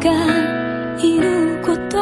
[0.00, 1.96] がいること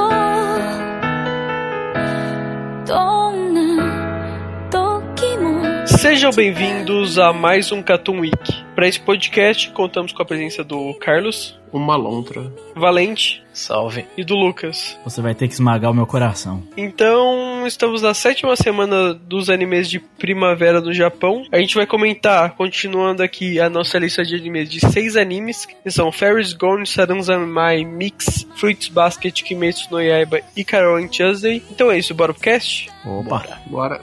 [2.87, 8.33] どんな時も Sejam bem-vindos a mais um Cartoon Week.
[8.80, 12.50] Para esse podcast, contamos com a presença do Carlos, Uma lontra.
[12.74, 14.06] Valente Salve.
[14.18, 14.98] e do Lucas.
[15.04, 16.64] Você vai ter que esmagar o meu coração.
[16.78, 21.44] Então, estamos na sétima semana dos animes de primavera do Japão.
[21.52, 25.92] A gente vai comentar, continuando aqui a nossa lista de animes de seis animes, que
[25.92, 31.62] são Fairies Gone, Saranzanmai, Mix, Fruits Basket, Kimetsu no Yaiba e Carol Tuesday.
[31.70, 32.90] Então é isso, bora pro cast?
[33.06, 33.60] Opa!
[33.66, 34.02] Bora.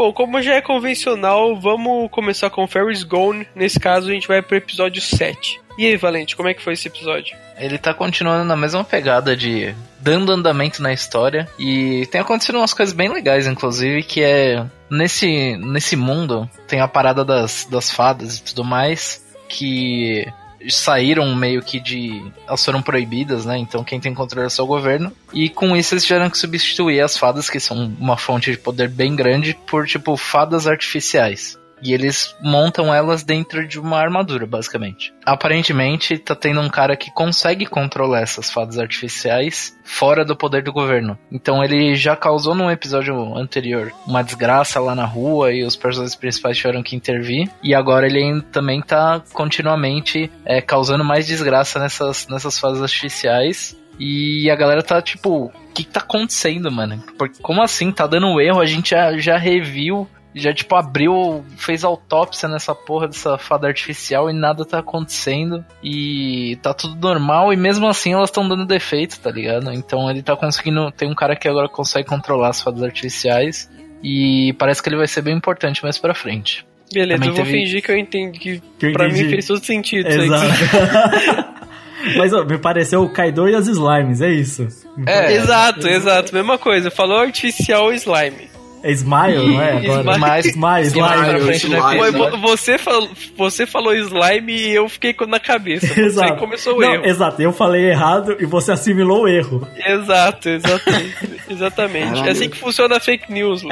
[0.00, 3.46] Bom, como já é convencional, vamos começar com Fairies Gone.
[3.54, 5.60] Nesse caso, a gente vai pro episódio 7.
[5.76, 7.36] E aí, Valente, como é que foi esse episódio?
[7.58, 11.46] Ele tá continuando na mesma pegada de dando andamento na história.
[11.58, 16.88] E tem acontecido umas coisas bem legais, inclusive, que é nesse, nesse mundo tem a
[16.88, 19.22] parada das, das fadas e tudo mais.
[19.50, 20.26] Que
[20.68, 22.22] saíram meio que de.
[22.46, 23.58] Elas foram proibidas, né?
[23.58, 25.12] Então quem tem controle é só o governo.
[25.32, 28.88] E com isso eles tiveram que substituir as fadas, que são uma fonte de poder
[28.88, 31.59] bem grande, por tipo fadas artificiais.
[31.82, 35.12] E eles montam elas dentro de uma armadura, basicamente.
[35.24, 40.72] Aparentemente, tá tendo um cara que consegue controlar essas fadas artificiais fora do poder do
[40.72, 41.18] governo.
[41.32, 46.14] Então ele já causou num episódio anterior uma desgraça lá na rua e os personagens
[46.16, 47.50] principais tiveram que intervir.
[47.62, 53.76] E agora ele também tá continuamente é, causando mais desgraça nessas, nessas fadas artificiais.
[53.98, 57.04] E a galera tá tipo, o que tá acontecendo, mano?
[57.18, 57.92] Porque, como assim?
[57.92, 63.08] Tá dando erro, a gente já, já reviu já, tipo, abriu, fez autópsia nessa porra
[63.08, 65.64] dessa fada artificial e nada tá acontecendo.
[65.82, 69.72] E tá tudo normal e mesmo assim elas estão dando defeito, tá ligado?
[69.72, 70.90] Então ele tá conseguindo.
[70.92, 73.70] Tem um cara que agora consegue controlar as fadas artificiais.
[74.02, 76.64] E parece que ele vai ser bem importante mais pra frente.
[76.92, 78.38] Beleza, Também eu vou teve- fingir que eu entendi.
[78.38, 79.24] Que, Que eu pra entendi.
[79.24, 80.50] mim fez todo sentido Exato.
[82.16, 84.66] Mas ó, me pareceu o Kaido e as slimes, é isso.
[85.06, 86.90] É, exato, exato, mesma coisa.
[86.90, 88.48] Falou artificial slime.
[88.82, 89.72] É Smile, não é?
[89.76, 90.40] Agora?
[90.40, 91.44] Smile, Smile.
[91.44, 91.56] né?
[91.56, 91.80] slime.
[91.98, 92.18] Mas né?
[92.18, 95.86] vo- você, fal, você falou slime e eu fiquei com- na cabeça.
[95.86, 96.36] Você Exato.
[96.36, 97.04] começou o Não, erro.
[97.06, 99.66] Exato, eu falei errado e você assimilou o erro.
[99.84, 101.14] Exato, exatamente.
[101.48, 102.26] exatamente.
[102.26, 103.62] É assim que funciona a fake news.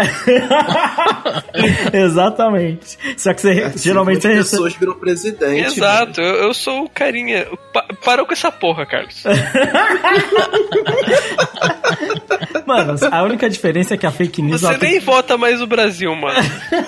[1.92, 2.98] Exatamente.
[3.16, 4.50] Só que você geralmente você recebe.
[4.50, 5.66] pessoas viram presidente.
[5.78, 7.46] Exato, eu, eu sou o carinha.
[7.72, 9.24] Pa, parou com essa porra, Carlos.
[12.66, 14.60] Mano, a única diferença é que a fake news.
[14.60, 16.38] Você ela nem vota mais no Brasil, mano.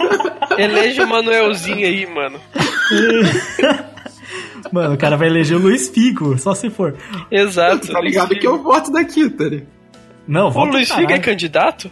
[0.59, 2.41] Elege o Manuelzinho aí, mano.
[4.71, 6.95] Mano, o cara vai eleger o Luiz Figo, só se for.
[7.31, 7.91] Exato.
[7.91, 9.67] Tá ligado que eu voto daqui, tá ligado?
[10.29, 11.09] Não, O volta Luiz caralho.
[11.09, 11.91] Figa é candidato?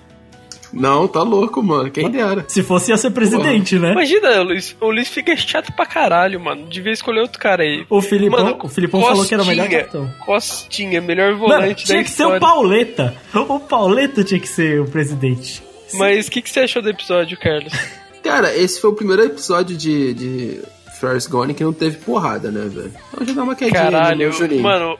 [0.73, 1.91] Não, tá louco, mano.
[1.91, 2.45] Quem dera.
[2.47, 3.93] Se fosse, ia ser presidente, né?
[3.93, 6.67] Imagina, o Luiz, o Luiz é chato pra caralho, mano.
[6.67, 7.85] Devia escolher outro cara aí.
[7.89, 10.15] O Filipão, Mano, o Filipão falou que era o melhor Costinha, capitão.
[10.25, 12.41] Costinha, melhor Mano, volante tinha da que ser o história.
[12.41, 13.17] Pauleta.
[13.35, 15.63] O Pauleta tinha que ser o presidente.
[15.95, 17.73] Mas o que, que você achou do episódio, Carlos?
[18.23, 20.63] Cara, esse foi o primeiro episódio de, de
[21.01, 22.93] Ferris Gone que não teve porrada, né, velho?
[23.13, 24.63] Então já dá uma quedinha Caralho, no Juninho.
[24.63, 24.99] mano,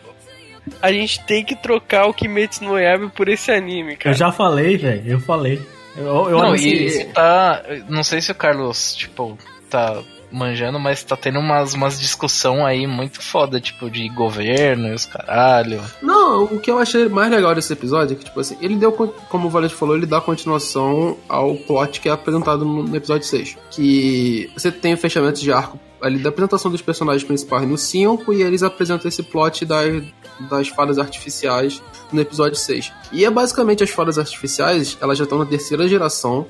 [0.81, 4.15] a gente tem que trocar o Kimetsu no Yaiba por esse anime, Eu cara.
[4.17, 5.03] já falei, velho.
[5.13, 5.61] Eu falei.
[5.97, 7.07] Eu, eu Não, e isso.
[7.13, 7.63] tá.
[7.89, 9.37] Não sei se o Carlos, tipo,
[9.69, 14.95] tá manjando, mas tá tendo umas, umas discussão aí muito foda, tipo, de governo e
[14.95, 15.83] os caralho.
[16.03, 18.93] Não, o que eu achei mais legal desse episódio é que, tipo assim, ele deu,
[18.93, 23.57] como o Valente falou, ele dá continuação ao plot que é apresentado no, episódio 6.
[23.71, 28.33] Que você tem o fechamento de arco ali da apresentação dos personagens principais no 5
[28.33, 30.05] e eles apresentam esse plot das,
[30.49, 31.83] das fadas artificiais
[32.13, 32.93] no episódio 6.
[33.13, 36.47] E é basicamente as fadas artificiais, elas já estão na terceira geração,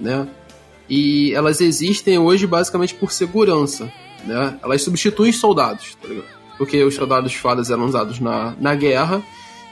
[0.00, 0.28] né?
[0.88, 3.92] E elas existem hoje basicamente por segurança,
[4.24, 4.58] né?
[4.62, 6.26] Elas substituem os soldados, tá ligado?
[6.58, 9.22] Porque os soldados fadas eram usados na, na guerra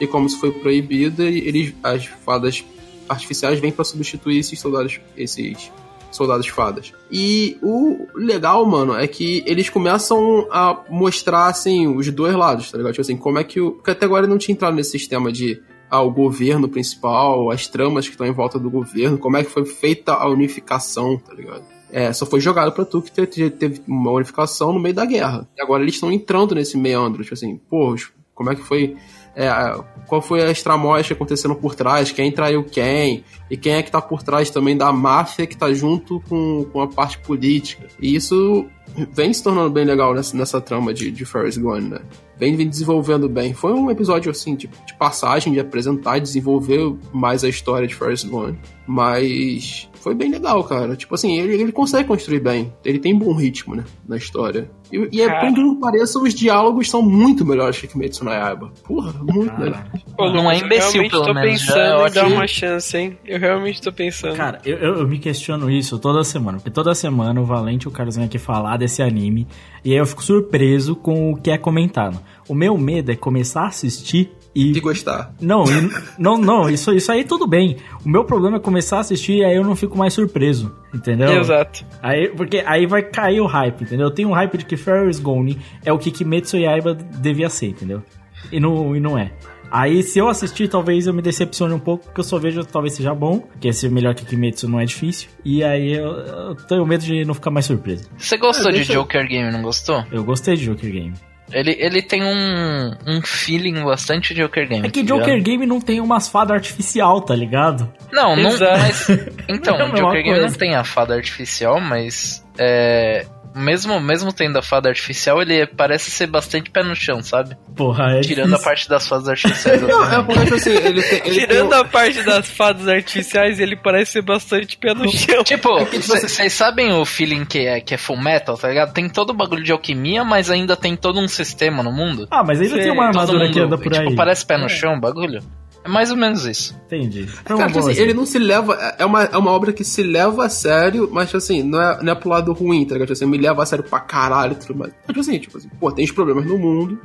[0.01, 2.65] e como isso foi proibido, eles, as fadas
[3.09, 5.71] artificiais vêm para substituir esses soldados, esses
[6.11, 6.93] soldados fadas.
[7.11, 12.79] E o legal, mano, é que eles começam a mostrar assim os dois lados, tá
[12.79, 12.93] ligado?
[12.93, 15.61] Tipo assim, como é que o porque até agora não tinha entrado nesse sistema de
[15.93, 19.65] ao governo principal, as tramas que estão em volta do governo, como é que foi
[19.67, 21.65] feita a unificação, tá ligado?
[21.91, 25.47] É, só foi jogado pra tu que te- teve uma unificação no meio da guerra.
[25.55, 27.95] E agora eles estão entrando nesse meandro, tipo assim, pô,
[28.35, 28.97] como é que foi.
[29.35, 33.75] É, a- qual foi as tramóias que aconteceram por trás, quem traiu quem, e quem
[33.75, 37.19] é que tá por trás também da máfia que tá junto com, com a parte
[37.19, 37.87] política.
[38.01, 38.67] E isso
[39.15, 42.01] vem se tornando bem legal nessa, nessa trama de, de Ferris Gone, né?
[42.39, 43.55] Vem, vem desenvolvendo bem.
[43.55, 48.25] Foi um episódio, assim, de, de passagem, de apresentar desenvolver mais a história de Ferris
[48.25, 48.59] Gone.
[48.87, 50.97] Mas foi bem legal, cara.
[50.97, 52.73] Tipo assim, ele, ele consegue construir bem.
[52.85, 53.85] Ele tem bom ritmo, né?
[54.07, 54.71] Na história.
[54.93, 58.31] E, e é, por incrível que pareça, os diálogos são muito melhores que Kimetsu no
[58.31, 58.71] Yaiba.
[58.85, 59.85] Porra, muito melhor.
[60.17, 62.97] Pô, Não é imbecil, eu realmente pelo tô menos, pensando é em dar uma chance,
[62.97, 63.19] hein?
[63.25, 64.37] Eu realmente tô pensando.
[64.37, 67.89] Cara, eu, eu, eu me questiono isso toda semana, porque toda semana o Valente e
[67.89, 69.47] o Carlos vêm aqui falar desse anime,
[69.83, 72.21] e aí eu fico surpreso com o que é comentado.
[72.47, 74.73] O meu medo é começar a assistir e.
[74.73, 75.35] De gostar.
[75.41, 77.77] Não, e- não, não, isso, isso aí tudo bem.
[78.05, 81.41] O meu problema é começar a assistir e aí eu não fico mais surpreso, entendeu?
[81.41, 81.85] Exato.
[82.03, 84.07] Aí, porque aí vai cair o hype, entendeu?
[84.09, 87.69] Eu tenho um hype de que Ferris Gone é o que Kimetsu Yaiba devia ser,
[87.69, 88.03] entendeu?
[88.51, 89.33] E não, e não é.
[89.75, 92.93] Aí, se eu assistir, talvez eu me decepcione um pouco, porque eu só vejo talvez
[92.93, 95.31] seja bom, porque ser melhor que Kimetsu não é difícil.
[95.43, 98.05] E aí eu, eu tenho medo de não ficar mais surpreso.
[98.19, 100.05] Você gostou É, de Joker Game, não gostou?
[100.13, 101.15] Eu gostei de Joker Game.
[101.53, 104.87] Ele, ele tem um, um feeling bastante Joker Game.
[104.87, 105.45] É que tá Joker ligado?
[105.45, 107.93] Game não tem umas fadas artificial, tá ligado?
[108.13, 109.09] Não, não, mas.
[109.49, 110.59] Então, Não é Joker Game não coisa.
[110.59, 112.45] tem a fada artificial, mas.
[112.59, 113.27] É.
[113.55, 117.57] Mesmo, mesmo tendo a fada artificial, ele parece ser bastante pé no chão, sabe?
[117.77, 119.83] Porra, é Tirando a parte das fadas artificiais.
[119.83, 120.15] Não, assim.
[120.15, 121.19] é porque, tipo assim, ele tem.
[121.25, 125.45] Ele Tirando tem, a parte das fadas artificiais, ele parece ser bastante pé no chão.
[125.45, 128.93] Tipo, vocês sabem o feeling que é, que é full metal, tá ligado?
[128.93, 132.27] Tem todo o bagulho de alquimia, mas ainda tem todo um sistema no mundo.
[132.31, 134.17] Ah, mas ainda Sei, tem uma armadura mundo, que anda por tipo, aí.
[134.17, 135.43] parece pé no chão o bagulho.
[135.85, 136.81] É mais ou menos isso.
[136.87, 137.27] Entendi.
[137.27, 138.75] Foi Cara, uma tipo assim, ele não se leva.
[138.99, 142.03] É uma, é uma obra que se leva a sério, mas tipo assim, não é,
[142.03, 143.09] não é pro lado ruim, tá ligado?
[143.09, 144.93] Tipo assim, me leva a sério pra caralho e tudo mais.
[144.93, 147.01] Mas, tipo assim, tipo assim, pô, tem os problemas no mundo,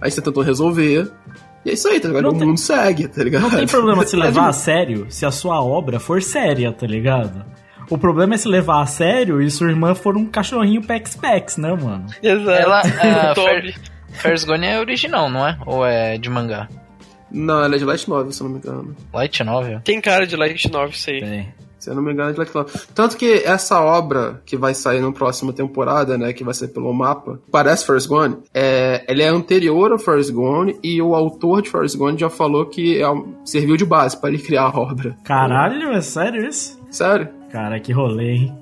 [0.00, 1.10] aí você tentou resolver.
[1.64, 2.24] E é isso aí, tá ligado?
[2.24, 3.42] Não o tem- mundo segue, tá ligado?
[3.42, 7.44] Não tem problema se levar a sério se a sua obra for séria, tá ligado?
[7.88, 11.74] O problema é se levar a sério e sua irmã for um cachorrinho Pex-Pex, né,
[11.74, 12.06] mano?
[12.22, 12.50] Exato.
[12.50, 13.74] Ela, a Toby.
[14.12, 15.58] Fer, é original, não é?
[15.66, 16.68] Ou é de mangá?
[17.30, 18.96] Não, ela é de Light Novel, se eu não me engano.
[19.12, 19.80] Light novel?
[19.84, 21.20] Tem cara de Light 9, sei.
[21.22, 21.46] É.
[21.78, 22.72] Se eu não me engano, é de Light Novel.
[22.94, 26.92] Tanto que essa obra que vai sair na próxima temporada, né, que vai ser pelo
[26.92, 31.70] mapa, parece First Gone, é, ele é anterior ao First Gone e o autor de
[31.70, 33.06] First Gone já falou que é
[33.44, 35.16] serviu de base pra ele criar a obra.
[35.24, 36.78] Caralho, é sério isso?
[36.90, 37.28] Sério?
[37.50, 38.60] Cara, que rolê, hein?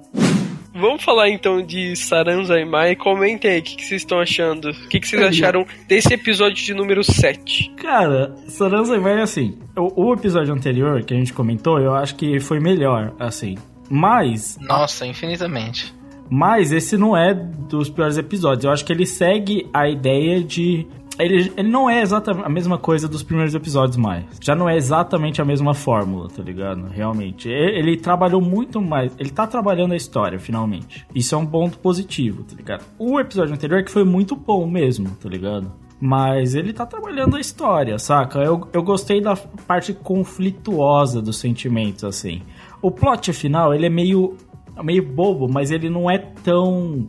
[0.75, 2.94] Vamos falar então de Saranzaimai.
[2.94, 4.70] Comentem aí o que, que vocês estão achando.
[4.70, 7.73] O que, que vocês acharam desse episódio de número 7.
[7.76, 9.59] Cara, Saranza vai assim.
[9.76, 13.56] O, o episódio anterior que a gente comentou, eu acho que foi melhor, assim.
[13.91, 15.94] Mas, Nossa, infinitamente.
[16.31, 18.64] mas esse não é dos piores episódios.
[18.64, 20.87] Eu acho que ele segue a ideia de.
[21.19, 24.25] Ele, ele não é exatamente a mesma coisa dos primeiros episódios mais.
[24.41, 26.87] Já não é exatamente a mesma fórmula, tá ligado?
[26.88, 27.49] Realmente.
[27.49, 29.12] Ele, ele trabalhou muito mais.
[29.19, 31.06] Ele tá trabalhando a história, finalmente.
[31.15, 32.85] Isso é um ponto positivo, tá ligado?
[32.99, 35.73] O episódio anterior é que foi muito bom mesmo, tá ligado?
[36.00, 38.38] Mas ele tá trabalhando a história, saca?
[38.38, 42.42] Eu, eu gostei da parte conflituosa dos sentimentos, assim.
[42.81, 44.37] O plot final, ele é meio,
[44.83, 47.09] meio bobo, mas ele não é tão.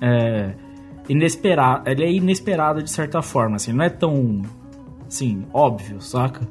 [0.00, 0.54] É,
[1.08, 1.88] inesperado.
[1.88, 3.72] Ele é inesperado de certa forma, assim.
[3.72, 4.42] Não é tão.
[5.06, 6.46] Assim, óbvio, saca?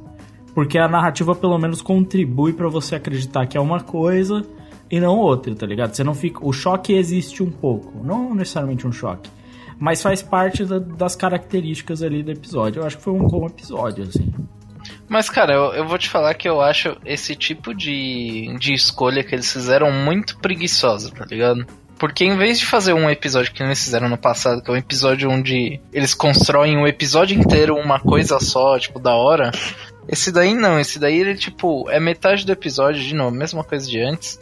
[0.54, 4.46] Porque a narrativa pelo menos contribui pra você acreditar que é uma coisa
[4.92, 5.94] e não outra, tá ligado?
[5.96, 6.46] Você não fica.
[6.46, 8.04] O choque existe um pouco.
[8.04, 9.30] Não necessariamente um choque.
[9.80, 12.82] Mas faz parte da- das características ali do episódio.
[12.82, 14.34] Eu acho que foi um bom episódio, assim.
[15.08, 19.24] Mas, cara, eu, eu vou te falar que eu acho esse tipo de, de escolha
[19.24, 21.66] que eles fizeram muito preguiçosa, tá ligado?
[22.00, 24.78] Porque em vez de fazer um episódio que eles fizeram no passado, que é um
[24.78, 29.52] episódio onde eles constroem o episódio inteiro uma coisa só, tipo, da hora,
[30.08, 33.86] esse daí não, esse daí ele, tipo, é metade do episódio, de novo, mesma coisa
[33.88, 34.40] de antes.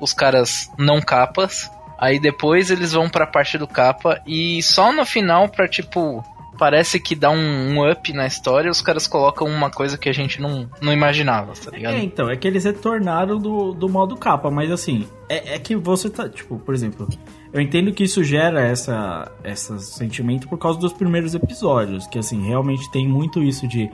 [0.00, 5.04] Os caras não capas, aí depois eles vão pra parte do capa e só no
[5.04, 6.24] final pra, tipo,
[6.58, 10.12] parece que dá um, um up na história, os caras colocam uma coisa que a
[10.12, 11.94] gente não, não imaginava, tá ligado?
[11.94, 15.74] É, então, é que eles retornaram do, do modo capa, mas assim, é, é que
[15.76, 17.08] você tá, tipo, por exemplo,
[17.52, 22.46] eu entendo que isso gera essa, esse sentimento por causa dos primeiros episódios, que assim,
[22.46, 23.90] realmente tem muito isso de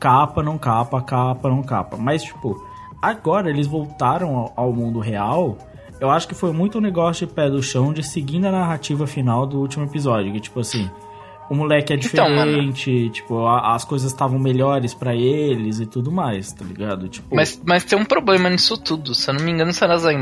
[0.00, 1.96] capa, não capa, capa, não capa.
[1.96, 2.60] Mas, tipo,
[3.00, 5.56] agora eles voltaram ao, ao mundo real.
[6.00, 9.06] Eu acho que foi muito um negócio de pé do chão de seguindo a narrativa
[9.06, 10.32] final do último episódio.
[10.32, 10.90] Que, tipo assim,
[11.50, 16.10] o moleque é Então, diferente, tipo, a- as coisas estavam melhores pra eles e tudo
[16.10, 17.08] mais, tá ligado?
[17.08, 19.14] Tipo, Mas, mas tem um problema nisso tudo.
[19.14, 20.14] Se eu não me engano, Sarazai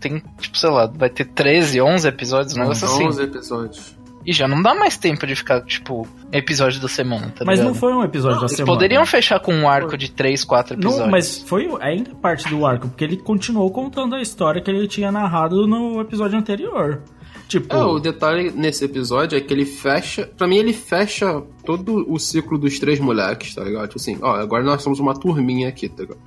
[0.00, 3.06] tem, tipo, sei lá, vai ter 13, 11 episódios, um negócio assim.
[3.06, 3.98] 11 episódios.
[4.26, 7.72] E já não dá mais tempo de ficar, tipo, episódio da semana, tá mas ligado?
[7.72, 8.74] não foi um episódio da Eles semana.
[8.74, 11.00] poderiam fechar com um arco de 3, 4 episódios.
[11.00, 14.86] Não, mas foi ainda parte do arco, porque ele continuou contando a história que ele
[14.86, 17.00] tinha narrado no episódio anterior.
[17.48, 20.28] Tipo, É, o detalhe nesse episódio é que ele fecha.
[20.36, 23.88] Pra mim, ele fecha todo o ciclo dos três moleques, tá ligado?
[23.88, 26.20] Tipo assim, ó, agora nós somos uma turminha aqui, tá ligado?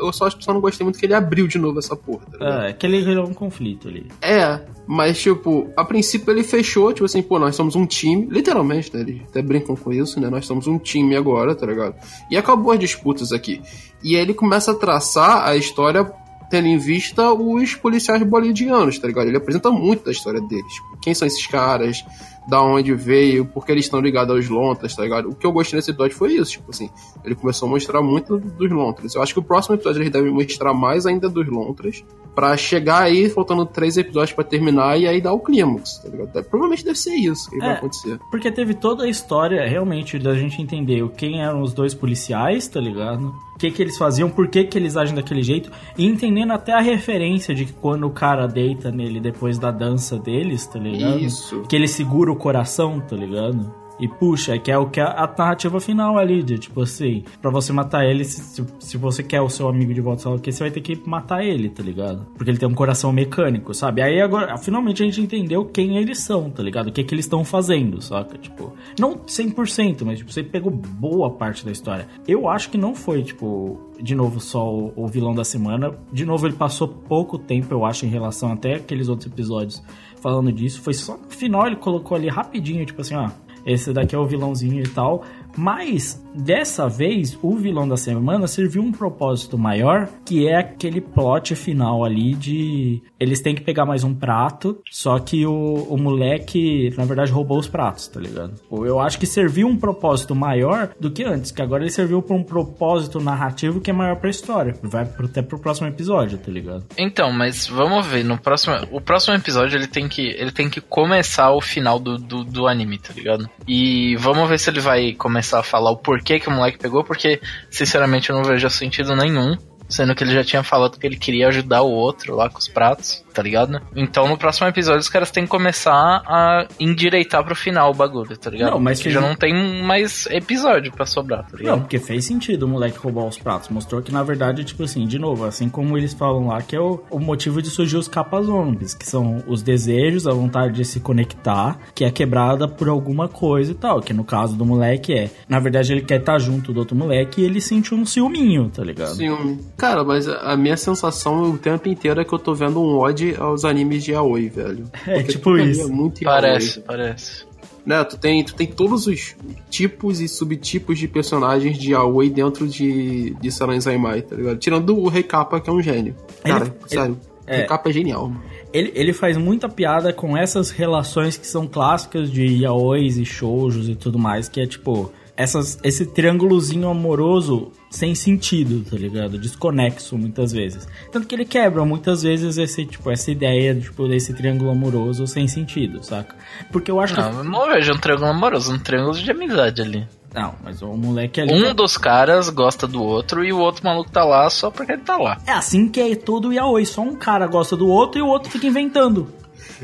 [0.00, 2.24] Eu só acho que só não gostei muito que ele abriu de novo essa porra,
[2.32, 2.64] tá ligado?
[2.64, 4.06] é, que ele gerou um conflito ali.
[4.22, 8.92] É, mas tipo, a princípio ele fechou, tipo assim, pô, nós somos um time, literalmente,
[8.94, 9.02] né?
[9.02, 10.30] Eles até brincam com isso, né?
[10.30, 11.94] Nós somos um time agora, tá ligado?
[12.30, 13.60] E acabou as disputas aqui.
[14.02, 16.10] E aí ele começa a traçar a história
[16.50, 19.28] tendo em vista os policiais bolivianos, tá ligado?
[19.28, 20.72] Ele apresenta muito da história deles.
[21.02, 22.04] Quem são esses caras?
[22.48, 23.44] Da onde veio?
[23.44, 25.30] Por que eles estão ligados aos Lontras, tá ligado?
[25.30, 26.88] O que eu gostei nesse episódio foi isso, tipo assim,
[27.24, 29.14] ele começou a mostrar muito dos Lontras.
[29.14, 32.04] Eu acho que o próximo episódio eles devem mostrar mais ainda dos Lontras.
[32.36, 36.30] Pra chegar aí, faltando três episódios pra terminar e aí dar o clímax, tá ligado?
[36.44, 37.72] Provavelmente deve ser isso que vai É.
[37.72, 38.20] acontecer.
[38.30, 42.78] Porque teve toda a história, realmente, da gente entender quem eram os dois policiais, tá
[42.78, 43.34] ligado?
[43.54, 45.70] O que que eles faziam, por que que eles agem daquele jeito.
[45.96, 50.18] E entendendo até a referência de que quando o cara deita nele depois da dança
[50.18, 51.18] deles, tá ligado?
[51.18, 51.62] Isso.
[51.66, 53.72] Que ele segura o coração, tá ligado?
[53.98, 57.50] E puxa, que é o que é a narrativa final ali, de tipo assim, pra
[57.50, 60.64] você matar ele, se, se- você quer o seu amigo de volta, sei que, você
[60.64, 62.26] vai ter que matar ele, tá ligado?
[62.36, 64.02] Porque ele tem um coração mecânico, sabe?
[64.02, 66.88] Aí agora, finalmente a gente entendeu quem eles são, tá ligado?
[66.88, 68.36] O que que eles estão fazendo, saca?
[68.36, 72.06] Tipo, não 100%, mas tipo, você pegou boa parte da história.
[72.28, 75.92] Eu acho que não foi, tipo, de novo só o, o vilão da semana.
[76.12, 79.82] De novo, ele passou pouco tempo, eu acho, em relação até aqueles outros episódios
[80.20, 80.80] falando disso.
[80.82, 83.30] Foi só no final ele colocou ali rapidinho, tipo assim, ó,
[83.66, 85.24] esse daqui é o vilãozinho e tal.
[85.56, 91.54] Mas dessa vez, o vilão da semana serviu um propósito maior, que é aquele plot
[91.54, 96.92] final ali de eles têm que pegar mais um prato, só que o, o moleque,
[96.96, 98.54] na verdade, roubou os pratos, tá ligado?
[98.70, 102.36] Eu acho que serviu um propósito maior do que antes, que agora ele serviu pra
[102.36, 104.74] um propósito narrativo que é maior pra história.
[104.82, 106.84] Vai até pro próximo episódio, tá ligado?
[106.98, 108.76] Então, mas vamos ver, no próximo.
[108.90, 110.26] O próximo episódio ele tem que.
[110.28, 113.48] Ele tem que começar o final do, do, do anime, tá ligado?
[113.66, 117.04] E vamos ver se ele vai começar a falar o porquê que o moleque pegou,
[117.04, 117.40] porque,
[117.70, 119.56] sinceramente, eu não vejo sentido nenhum.
[119.88, 122.68] Sendo que ele já tinha falado que ele queria ajudar o outro lá com os
[122.68, 123.80] pratos, tá ligado?
[123.94, 128.36] Então no próximo episódio os caras têm que começar a endireitar pro final o bagulho,
[128.36, 128.72] tá ligado?
[128.72, 131.80] Não, mas Porque fez- já não tem mais episódio pra sobrar, tá Não, ligado?
[131.80, 133.68] porque fez sentido o moleque roubar os pratos.
[133.68, 136.80] Mostrou que, na verdade, tipo assim, de novo, assim como eles falam lá, que é
[136.80, 140.84] o, o motivo de surgir os capas zombies, que são os desejos, a vontade de
[140.84, 144.00] se conectar, que é quebrada por alguma coisa e tal.
[144.00, 147.40] Que no caso do moleque é, na verdade, ele quer estar junto do outro moleque
[147.40, 149.14] e ele sentiu um ciúminho, tá ligado?
[149.14, 149.60] Ciúme.
[149.76, 153.34] Cara, mas a minha sensação o tempo inteiro é que eu tô vendo um ode
[153.36, 154.84] aos animes de Yaoi, velho.
[155.06, 155.82] É, Porque tipo ali isso.
[155.82, 156.34] É muito yaoi.
[156.40, 157.44] Parece, parece.
[157.84, 159.36] Né, tu tem, tu tem todos os
[159.70, 164.56] tipos e subtipos de personagens de Yaoi dentro de, de Saran Zaimai, tá ligado?
[164.58, 166.16] Tirando o Rei Kappa, que é um gênio.
[166.42, 167.20] Cara, Ele- sério.
[167.46, 167.58] é.
[167.58, 168.28] Rei Kappa é genial.
[168.28, 168.42] mano.
[168.72, 173.88] Ele, ele faz muita piada com essas relações que são clássicas de yaois e shoujos
[173.88, 179.38] e tudo mais, que é tipo, essas, esse triângulozinho amoroso sem sentido, tá ligado?
[179.38, 180.88] Desconexo muitas vezes.
[181.12, 185.46] Tanto que ele quebra muitas vezes esse, tipo, essa ideia tipo, desse triângulo amoroso sem
[185.46, 186.34] sentido, saca?
[186.72, 187.20] Porque eu acho que.
[187.20, 190.08] Não, eu não vejo um triângulo amoroso, um triângulo de amizade ali.
[190.34, 191.52] Não, mas o moleque ali.
[191.52, 195.02] Um dos caras gosta do outro e o outro maluco tá lá só porque ele
[195.02, 195.38] tá lá.
[195.46, 196.84] É assim que é todo yaoi.
[196.84, 199.32] Só um cara gosta do outro e o outro fica inventando.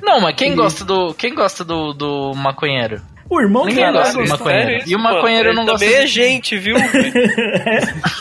[0.02, 1.14] Não, mas quem gosta do.
[1.14, 3.00] Quem gosta do, do maconheiro?
[3.34, 4.68] O irmão Ninguém dele gosta maconheiro.
[4.68, 5.14] Sério E o isso, mano?
[5.16, 6.76] maconheiro Ele não gosta Também é gente, viu?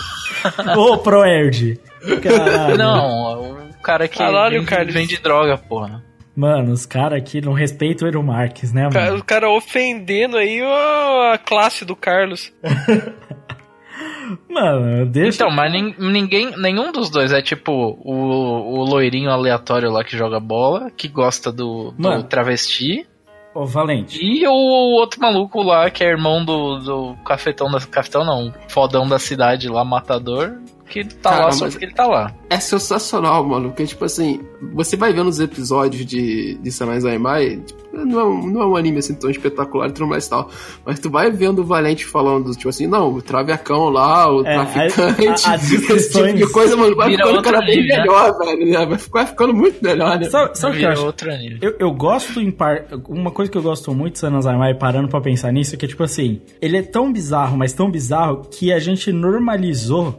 [0.77, 1.79] Ô, Proerd.
[2.23, 2.77] Caralho.
[2.77, 4.93] Não, o cara que Caralho, vende, Carlos.
[4.93, 6.03] vende droga, porra.
[6.35, 9.17] Mano, os caras aqui não respeitam o Eero Marques, né, O cara- mano?
[9.19, 12.51] o cara ofendendo aí a classe do Carlos.
[14.49, 15.43] Mano, deixa.
[15.43, 20.17] Então, mas nin- ninguém, nenhum dos dois é tipo o, o loirinho aleatório lá que
[20.17, 22.23] joga bola, que gosta do, do Mano.
[22.23, 23.05] travesti,
[23.53, 24.17] Ô, Valente.
[24.23, 27.79] e o, outro maluco lá que é irmão do, do cafetão da.
[27.79, 30.57] Cafetão não, fodão da cidade lá, matador.
[30.91, 32.33] Que tá Cara, lá só porque ele tá lá.
[32.49, 33.69] É sensacional, mano.
[33.69, 34.41] Porque, tipo assim,
[34.73, 38.65] você vai vendo os episódios de, de Sanai Zaimai, tipo, não, é um- não é
[38.65, 40.49] um anime assim tão espetacular e tudo mais e tal.
[40.85, 44.53] Mas tu vai vendo o Valente falando, tipo assim, não, o travecão lá, o É,
[44.53, 47.97] traficante, a- a- as esse tipo de coisa, mano, vai ficando cada vez anime, né?
[47.99, 48.65] melhor, velho.
[48.71, 48.85] né?
[48.85, 50.29] Vai ficar ficando muito melhor, né?
[50.29, 51.05] Sabe, sabe o que eu acho?
[51.05, 51.57] outro anime.
[51.61, 52.85] Eu, eu gosto em par...
[53.07, 56.03] Uma coisa que eu gosto muito de Sanazamai, parando pra pensar nisso, é que, tipo
[56.03, 60.17] assim, ele é tão bizarro, mas tão bizarro, que a gente normalizou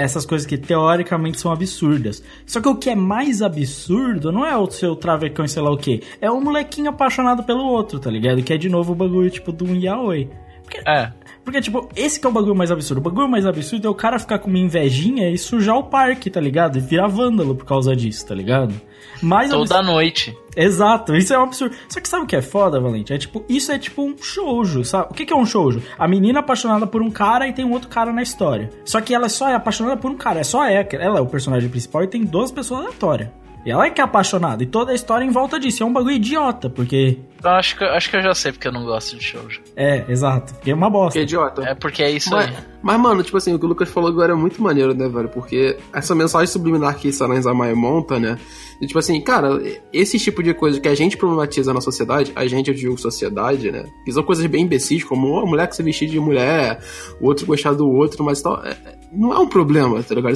[0.00, 2.22] essas coisas que teoricamente são absurdas.
[2.46, 5.70] Só que o que é mais absurdo não é o seu travecão e sei lá
[5.70, 8.42] o que, é o molequinho apaixonado pelo outro, tá ligado?
[8.42, 10.30] Que é de novo o bagulho, tipo, do um yaoi.
[10.62, 11.12] Porque, É.
[11.44, 12.98] porque, tipo, esse que é o bagulho mais absurdo.
[13.00, 16.30] O bagulho mais absurdo é o cara ficar com uma invejinha e sujar o parque,
[16.30, 16.78] tá ligado?
[16.78, 18.74] E virar vândalo por causa disso, tá ligado?
[19.22, 20.36] Mais Toda noite.
[20.56, 21.74] Exato, isso é um absurdo.
[21.88, 23.12] Só que sabe o que é foda, Valente?
[23.12, 25.08] É tipo, isso é tipo um shoujo, sabe?
[25.10, 25.82] O que, que é um shoujo?
[25.98, 28.68] A menina apaixonada por um cara e tem um outro cara na história.
[28.84, 30.86] Só que ela só é apaixonada por um cara, é só ela.
[30.92, 33.28] Ela é o personagem principal e tem duas pessoas aleatórias.
[33.64, 34.62] E ela é que é apaixonada.
[34.62, 35.82] E toda a história em volta disso.
[35.82, 37.18] É um bagulho idiota, porque.
[37.42, 39.60] Eu acho que, acho que eu já sei porque eu não gosto de shoujo.
[39.76, 40.52] É, exato.
[40.54, 41.18] Porque é uma bosta.
[41.18, 41.62] Que idiota.
[41.62, 42.54] É porque é isso Mas, aí.
[42.82, 45.28] mas, mano, tipo assim, o que o Lucas falou agora é muito maneiro, né, velho?
[45.28, 48.36] Porque essa mensagem subliminar que Saran Zamaia monta, né?
[48.80, 49.60] E, tipo assim, cara,
[49.92, 53.70] esse tipo de coisa que a gente problematiza na sociedade, a gente, eu digo sociedade,
[53.70, 53.84] né?
[54.04, 56.80] Que são coisas bem imbecis, como a mulher que se vestir de mulher,
[57.20, 58.60] o outro gostar do outro, mas tal.
[58.64, 60.34] é- é- não é um problema, tá ligado?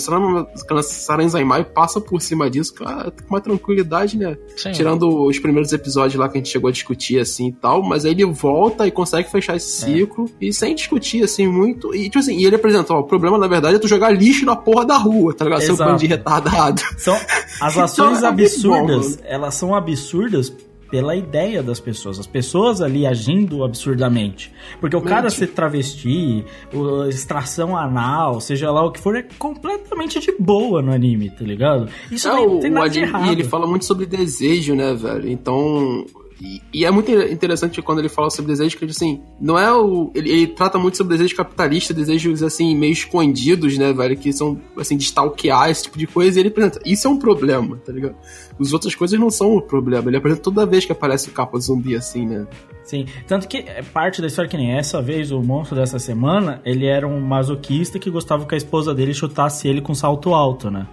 [0.83, 4.37] Saran Zaimai passa por cima disso cara, com uma tranquilidade, né?
[4.56, 4.73] Sim.
[4.73, 8.04] Tirando os primeiros episódios lá que a gente chegou a discutir assim e tal, mas
[8.04, 9.87] aí ele volta e consegue fechar esse É.
[9.95, 11.95] ciclo e sem discutir assim muito.
[11.95, 14.45] E tipo assim, e ele apresenta, ó, o problema na verdade é tu jogar lixo
[14.45, 15.62] na porra da rua, tá ligado?
[15.62, 15.90] Seu Exato.
[15.90, 16.83] bando de retardado.
[16.99, 17.16] São
[17.61, 19.18] as ações Então, é muito bom, absurdas, mano.
[19.25, 20.52] elas são absurdas
[20.90, 24.52] pela ideia das pessoas, as pessoas ali agindo absurdamente.
[24.81, 25.35] Porque o cara Mente.
[25.35, 30.93] ser travesti, o- extração anal, seja lá o que for, é completamente de boa no
[30.93, 31.88] anime, tá ligado?
[32.11, 33.28] Isso É, não o, tem nada de anime, errado.
[33.28, 35.28] e ele fala muito sobre desejo, né, velho?
[35.28, 36.05] Então.
[36.38, 39.73] E, e é muito interessante quando ele fala sobre desejo, que ele, assim, não é
[39.73, 40.11] o.
[40.14, 44.14] Ele, ele trata muito sobre desejo capitalista, desejos, assim, meio escondidos, né, velho?
[44.19, 46.38] Que são, assim, de stalkear, esse tipo de coisa.
[46.38, 46.78] E ele apresenta.
[46.85, 48.16] Isso é um problema, tá ligado?
[48.60, 50.08] As outras coisas não são o problema.
[50.08, 52.46] Ele apresenta toda vez que aparece o capa zumbi, assim, né?
[52.84, 56.60] Sim, tanto que é parte da história que nem essa vez, o monstro dessa semana,
[56.64, 60.70] ele era um masoquista que gostava que a esposa dele chutasse ele com salto alto,
[60.70, 60.86] né?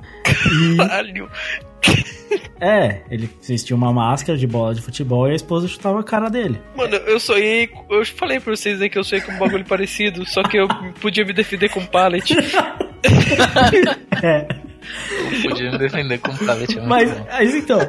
[0.77, 1.29] Caralho.
[2.59, 6.29] É, ele vestia uma máscara de bola de futebol e a esposa chutava a cara
[6.29, 6.61] dele.
[6.75, 7.69] Mano, eu sonhei.
[7.89, 10.67] Eu falei pra vocês aí que eu sonhei com um bagulho parecido, só que eu
[11.01, 12.33] podia me defender com pallet.
[14.23, 14.47] É.
[15.43, 16.77] Podia me defender com pallet.
[16.77, 17.79] é Mas, mas então.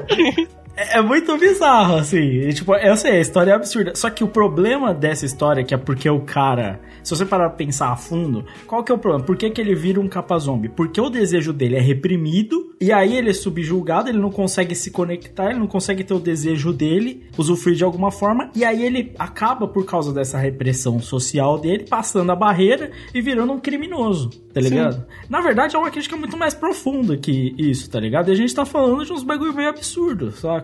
[0.76, 2.18] É é muito bizarro, assim.
[2.18, 3.96] E, tipo, eu sei, a história é absurda.
[3.96, 6.80] Só que o problema dessa história, que é porque o cara.
[7.02, 9.24] Se você parar pra pensar a fundo, qual que é o problema?
[9.24, 10.70] Por que, que ele vira um capa zombie?
[10.70, 14.90] Porque o desejo dele é reprimido, e aí ele é subjulgado, ele não consegue se
[14.90, 19.12] conectar, ele não consegue ter o desejo dele, usufruir de alguma forma, e aí ele
[19.18, 24.60] acaba, por causa dessa repressão social dele, passando a barreira e virando um criminoso, tá
[24.60, 25.04] ligado?
[25.28, 28.30] Na verdade, é uma crítica muito mais profunda que isso, tá ligado?
[28.30, 30.63] E a gente tá falando de uns bagulho meio absurdo, saca?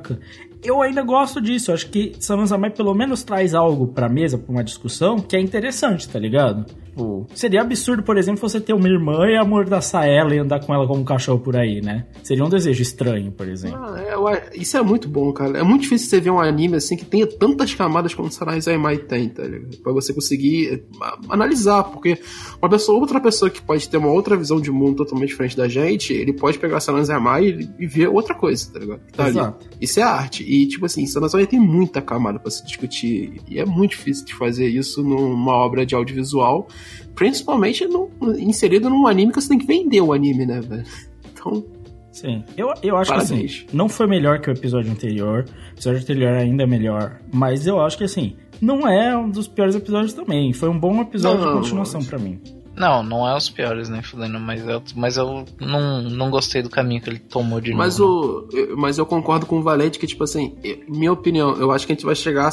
[0.62, 4.62] Eu ainda gosto disso, acho que Samanzamai pelo menos traz algo pra mesa, pra uma
[4.62, 6.66] discussão, que é interessante, tá ligado?
[6.90, 10.74] Tipo, seria absurdo, por exemplo, você ter uma irmã e amordaçar ela e andar com
[10.74, 12.04] ela como um cachorro por aí, né?
[12.24, 13.78] Seria um desejo estranho, por exemplo.
[13.80, 15.58] Ah, é, isso é muito bom, cara.
[15.58, 18.98] É muito difícil você ver um anime assim que tenha tantas camadas como Sarai Zaimai
[18.98, 19.76] tem, tá ligado?
[19.82, 22.18] Pra você conseguir ah, analisar, porque
[22.60, 25.68] uma pessoa, outra pessoa que pode ter uma outra visão de mundo totalmente diferente da
[25.68, 29.00] gente, ele pode pegar Sarai Zaimai e, e ver outra coisa, tá ligado?
[29.12, 29.38] Tá ali.
[29.38, 29.68] Exato.
[29.80, 30.42] Isso é arte.
[30.42, 33.40] E, tipo assim, Sarai Zaimai tem muita camada pra se discutir.
[33.48, 36.66] E é muito difícil de fazer isso numa obra de audiovisual,
[37.14, 40.84] principalmente no, inserido num anime que você tem que vender o anime, né, velho?
[41.32, 41.64] Então,
[42.12, 42.44] Sim.
[42.56, 43.64] Eu, eu acho que Parabéns.
[43.64, 45.44] assim, não foi melhor que o episódio anterior.
[45.70, 47.20] O episódio anterior ainda é melhor.
[47.32, 50.52] Mas eu acho que assim, não é um dos piores episódios também.
[50.52, 52.40] Foi um bom episódio Não, de continuação pra mim.
[52.80, 56.70] Não, não é os piores, nem fudendo, mas eu, mas eu não, não gostei do
[56.70, 58.48] caminho que ele tomou de Mas, novo.
[58.52, 60.56] o, eu- mas eu concordo com o Valente que, tipo assim,
[60.88, 62.50] minha opinião, eu acho que a gente vai chegar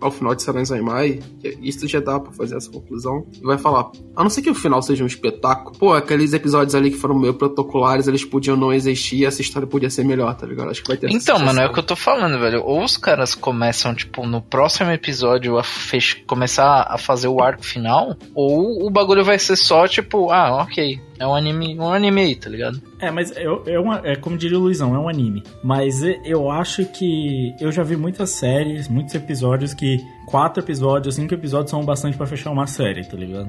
[0.00, 3.58] ao final de Saran Zaimai, que isso já dá pra fazer essa conclusão, e vai
[3.58, 6.96] falar, a não ser que o final seja um espetáculo, pô, aqueles episódios ali que
[6.96, 10.70] foram meio protocolares, eles podiam não existir e essa história podia ser melhor, tá ligado?
[10.70, 12.62] Acho que vai ter Então, mano, é o que eu tô falando, velho.
[12.64, 17.64] Ou os caras começam, tipo, no próximo episódio a fech- começar a fazer o arco
[17.64, 22.20] final, ou o bagulho vai ser só, tipo, ah, ok, é um anime, um anime
[22.20, 22.80] aí, tá ligado?
[23.00, 25.42] É, mas eu, é, uma, é como diria o Luizão, é um anime.
[25.62, 31.34] Mas eu acho que eu já vi muitas séries, muitos episódios que quatro episódios, cinco
[31.34, 33.48] episódios são bastante pra fechar uma série, tá ligado?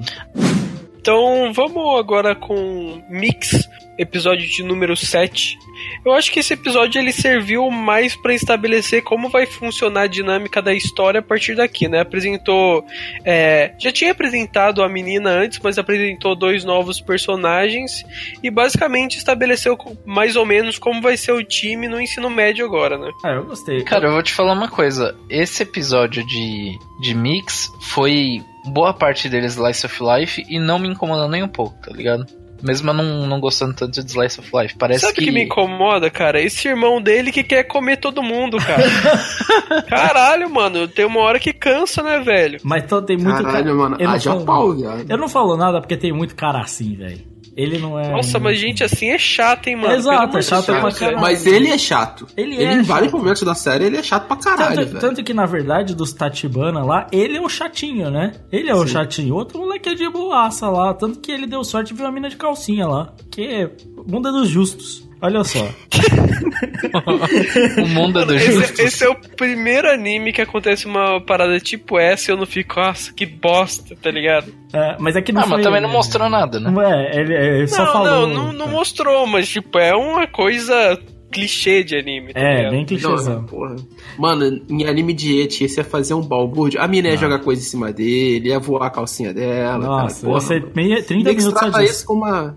[1.06, 5.56] Então vamos agora com mix episódio de número 7.
[6.04, 10.60] Eu acho que esse episódio ele serviu mais para estabelecer como vai funcionar a dinâmica
[10.60, 12.00] da história a partir daqui, né?
[12.00, 12.84] Apresentou.
[13.24, 18.04] É, já tinha apresentado a menina antes, mas apresentou dois novos personagens
[18.42, 22.98] e basicamente estabeleceu mais ou menos como vai ser o time no ensino médio agora,
[22.98, 23.12] né?
[23.24, 23.84] Ah, eu gostei.
[23.84, 25.16] Cara, eu vou te falar uma coisa.
[25.30, 30.88] Esse episódio de, de Mix foi boa parte dele Slice of Life e não me
[30.88, 32.26] incomodou nem um pouco, tá ligado?
[32.62, 34.76] Mesmo eu não, não gostando tanto de Slice of Life.
[34.78, 35.24] Parece Sabe o que...
[35.26, 36.40] que me incomoda, cara?
[36.40, 38.82] Esse irmão dele que quer comer todo mundo, cara.
[39.86, 40.88] Caralho, mano.
[40.88, 42.58] Tem uma hora que cansa, né, velho?
[42.64, 43.74] Mas então tem muito Caralho, cara.
[43.74, 43.96] mano.
[44.00, 44.74] Eu não falo- pau.
[45.08, 47.20] Eu não falo nada porque tem muito cara assim, velho.
[47.56, 48.10] Ele não é.
[48.12, 49.94] Nossa, mas gente assim é chato, hein, mano?
[49.94, 51.20] Exato, é chato Deus, pra caralho.
[51.20, 52.26] Mas ele é chato.
[52.36, 53.18] Ele é em vários chato.
[53.18, 55.00] momentos da série, ele é chato pra caralho, Tanto, velho.
[55.00, 58.34] tanto que, na verdade, dos Tatibana lá, ele é o chatinho, né?
[58.52, 58.88] Ele é o Sim.
[58.92, 59.34] chatinho.
[59.34, 60.92] O outro moleque é de boaça lá.
[60.92, 63.12] Tanto que ele deu sorte e viu a mina de calcinha lá.
[63.30, 65.05] Que é é dos justos.
[65.20, 65.66] Olha só.
[67.82, 68.62] o mundo é do justo.
[68.62, 72.46] Esse, esse é o primeiro anime que acontece uma parada tipo essa e eu não
[72.46, 74.52] fico, nossa, que bosta, tá ligado?
[74.72, 76.70] É, mas é que não Ah, mas foi- também não mostrou nada, né?
[76.70, 78.26] Não é, ele, ele só não, falou.
[78.26, 80.98] não, não, não mostrou, mas tipo, é uma coisa
[81.32, 82.70] clichê de anime, tá É, ligado?
[82.70, 83.44] bem Não, clichêzão.
[83.44, 83.76] porra.
[84.18, 86.80] Mano, em anime de eti, esse ia fazer um balbúrdio.
[86.80, 89.78] A mina ia jogar coisa em cima dele, ia voar a calcinha dela.
[89.78, 91.92] Nossa, cara, ia ser meia, 30 Mix minutos só disso.
[91.92, 92.56] isso como uma.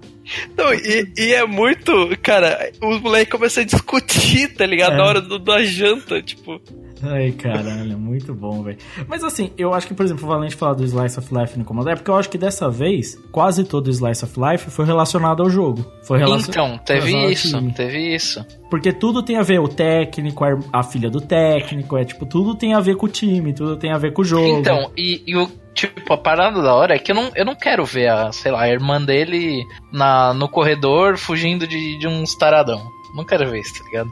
[0.58, 1.92] Não, e, e é muito.
[2.22, 4.94] Cara, os moleques começam a discutir, tá ligado?
[4.94, 4.98] É.
[4.98, 6.60] Na hora do- da janta, tipo.
[7.02, 8.78] Ai, caralho, muito bom, velho.
[9.08, 11.62] Mas assim, eu acho que, por exemplo, o Valente falar do Slice of Life no
[11.62, 14.86] incomodar, é porque eu acho que dessa vez, quase todo o Slice of Life foi
[14.86, 15.86] relacionado ao jogo.
[16.04, 17.74] Foi relacionado Então, teve relacionado isso, time.
[17.74, 18.46] teve isso.
[18.70, 22.54] Porque tudo tem a ver, o técnico, a, a filha do técnico, é tipo, tudo
[22.54, 24.60] tem a ver com o time, tudo tem a ver com o jogo.
[24.60, 27.56] Então, e, e o tipo, a parada da hora é que eu não, eu não
[27.56, 32.36] quero ver a, sei lá, a irmã dele na, no corredor fugindo de, de uns
[32.36, 32.82] taradão.
[33.16, 34.10] Não quero ver isso, tá ligado?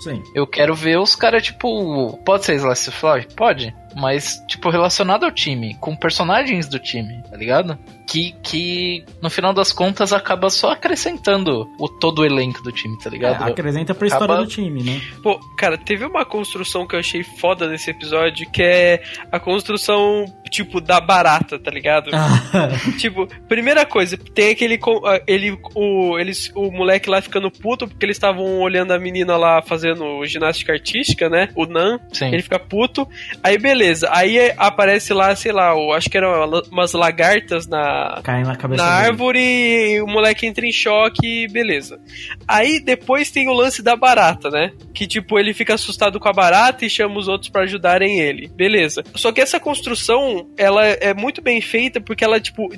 [0.00, 0.22] Sim.
[0.34, 2.18] Eu quero ver os caras, tipo.
[2.24, 3.34] Pode ser Slice of Life?
[3.34, 3.74] Pode.
[3.96, 7.78] Mas, tipo, relacionado ao time, com personagens do time, tá ligado?
[8.06, 12.96] Que, que no final das contas acaba só acrescentando o todo o elenco do time,
[12.98, 13.42] tá É, ligado?
[13.44, 15.00] acrescenta pra história Acaba- do time, né?
[15.22, 20.24] Pô, cara, teve uma construção que eu achei foda nesse episódio, que é a construção,
[20.50, 22.10] tipo, da barata, tá ligado?
[22.98, 24.78] Tipo, primeira coisa, tem aquele.
[25.26, 29.62] Ele, o, eles, o moleque lá ficando puto porque eles estavam olhando a menina lá
[29.62, 31.48] fazendo ginástica artística, né?
[31.54, 31.98] O Nan.
[32.12, 32.26] Sim.
[32.28, 33.06] Ele fica puto.
[33.42, 33.79] Aí beleza.
[34.10, 38.56] Aí é- aparece lá, sei lá, o- acho que eram umas lagartas na, Cai na
[38.56, 39.06] cabeça na dele.
[39.08, 42.00] árvore e o moleque entra em choque, beleza.
[42.46, 44.72] Aí depois tem o lance da barata, né?
[44.94, 48.48] Que tipo, ele fica assustado com a barata e chama os outros pra ajudarem ele.
[48.48, 49.02] Beleza.
[49.14, 52.68] Só que essa construção, ela é muito bem feita porque ela, tipo,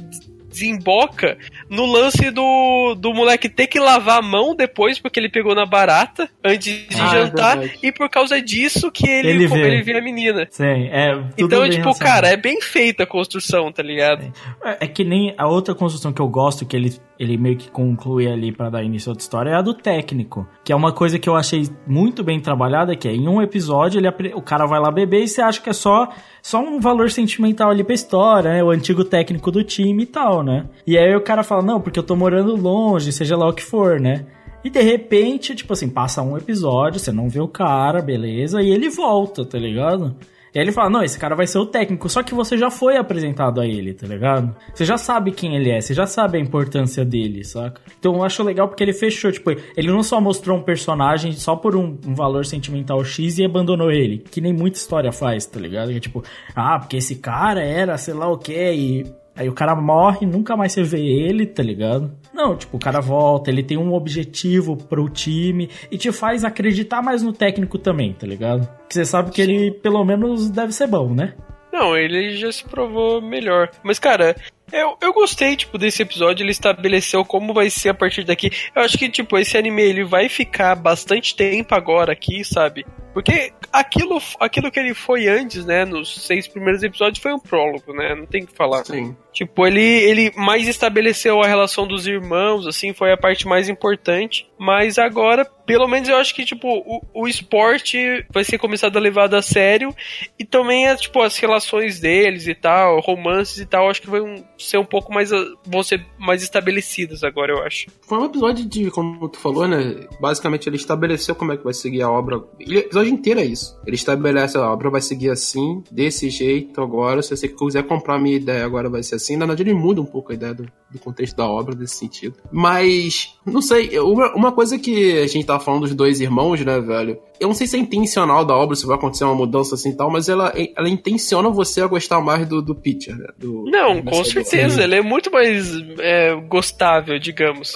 [0.53, 1.37] desemboca
[1.69, 5.67] no lance do, do moleque ter que lavar a mão depois porque ele pegou na
[5.67, 7.79] barata antes de Ah, jantar verdade.
[7.83, 9.61] e por causa disso que ele, Ele vê.
[9.61, 10.47] ele vê a menina.
[10.51, 11.13] Sim, é.
[11.39, 11.99] Então, tipo, relacionado.
[11.99, 14.33] cara, é bem feita a construção, tá ligado?
[14.65, 17.71] É, é que nem a outra construção que eu gosto, que ele, ele meio que
[17.71, 20.47] conclui ali pra dar início a outra história, é a do técnico.
[20.65, 24.01] Que é uma coisa que eu achei muito bem trabalhada, que é em um episódio
[24.01, 26.09] ele, o cara vai lá beber e você acha que é só,
[26.43, 28.65] só um valor sentimental ali pra história, né?
[28.65, 30.67] O antigo técnico do time e tal, né?
[30.85, 33.63] E aí o cara fala, não, porque eu tô morando longe, seja lá o que
[33.63, 34.27] for, né?
[34.65, 38.71] E de repente, tipo assim, passa um episódio, você não vê o cara, beleza, e
[38.71, 40.15] ele volta, tá ligado?
[40.55, 42.71] E aí ele fala, não, esse cara vai ser o técnico, só que você já
[42.71, 44.55] foi apresentado a ele, tá ligado?
[44.75, 47.81] Você já sabe quem ele é, você já sabe a importância dele, saca?
[47.99, 51.57] Então eu acho legal porque ele fechou, tipo, ele não só mostrou um personagem só
[51.57, 55.59] por um, um valor sentimental X e abandonou ele, que nem muita história faz, tá
[55.59, 55.91] ligado?
[55.91, 56.23] Que é tipo,
[56.55, 60.57] ah, porque esse cara era sei lá o que, e Aí o cara morre, nunca
[60.57, 62.13] mais você vê ele, tá ligado?
[62.33, 67.03] Não, tipo, o cara volta, ele tem um objetivo pro time e te faz acreditar
[67.03, 68.69] mais no técnico também, tá ligado?
[68.89, 71.35] Que você sabe que ele pelo menos deve ser bom, né?
[71.73, 73.71] Não, ele já se provou melhor.
[73.83, 74.37] Mas, cara,
[74.71, 76.45] eu, eu gostei, tipo, desse episódio.
[76.45, 78.51] Ele estabeleceu como vai ser a partir daqui.
[78.75, 82.85] Eu acho que, tipo, esse anime ele vai ficar bastante tempo agora aqui, sabe?
[83.13, 85.85] Porque aquilo, aquilo que ele foi antes, né?
[85.85, 88.15] Nos seis primeiros episódios foi um prólogo, né?
[88.15, 88.85] Não tem o que falar.
[88.85, 89.17] Sim.
[89.33, 94.47] Tipo, ele, ele mais estabeleceu a relação dos irmãos, assim, foi a parte mais importante.
[94.59, 99.01] Mas agora, pelo menos eu acho que, tipo, o, o esporte vai ser começado a
[99.01, 99.95] levar a sério.
[100.39, 104.45] E também, é, tipo, as relações deles e tal, romances e tal, acho que vão
[104.59, 105.31] ser um pouco mais.
[105.67, 107.87] vão ser mais estabelecidas agora, eu acho.
[108.07, 110.07] Foi um episódio de, como tu falou, né?
[110.21, 112.43] Basicamente ele estabeleceu como é que vai seguir a obra.
[112.61, 113.79] Ele, episódio inteiro é isso.
[113.87, 117.23] Ele estabelece, a obra vai seguir assim, desse jeito agora.
[117.23, 119.37] Se você quiser comprar minha ideia, agora vai ser assim.
[119.37, 122.37] Na verdade, ele muda um pouco a ideia do, do contexto da obra nesse sentido.
[122.51, 126.81] Mas, não sei, uma, uma coisa que a gente tava falando dos dois irmãos, né,
[126.81, 127.19] velho?
[127.41, 129.97] Eu não sei se é intencional da obra, se vai acontecer uma mudança assim e
[129.97, 133.27] tal, mas ela, ela intenciona você a gostar mais do, do Peter, né?
[133.37, 134.85] Do, Não, com certeza.
[134.85, 137.75] Ele é muito mais é, gostável, digamos.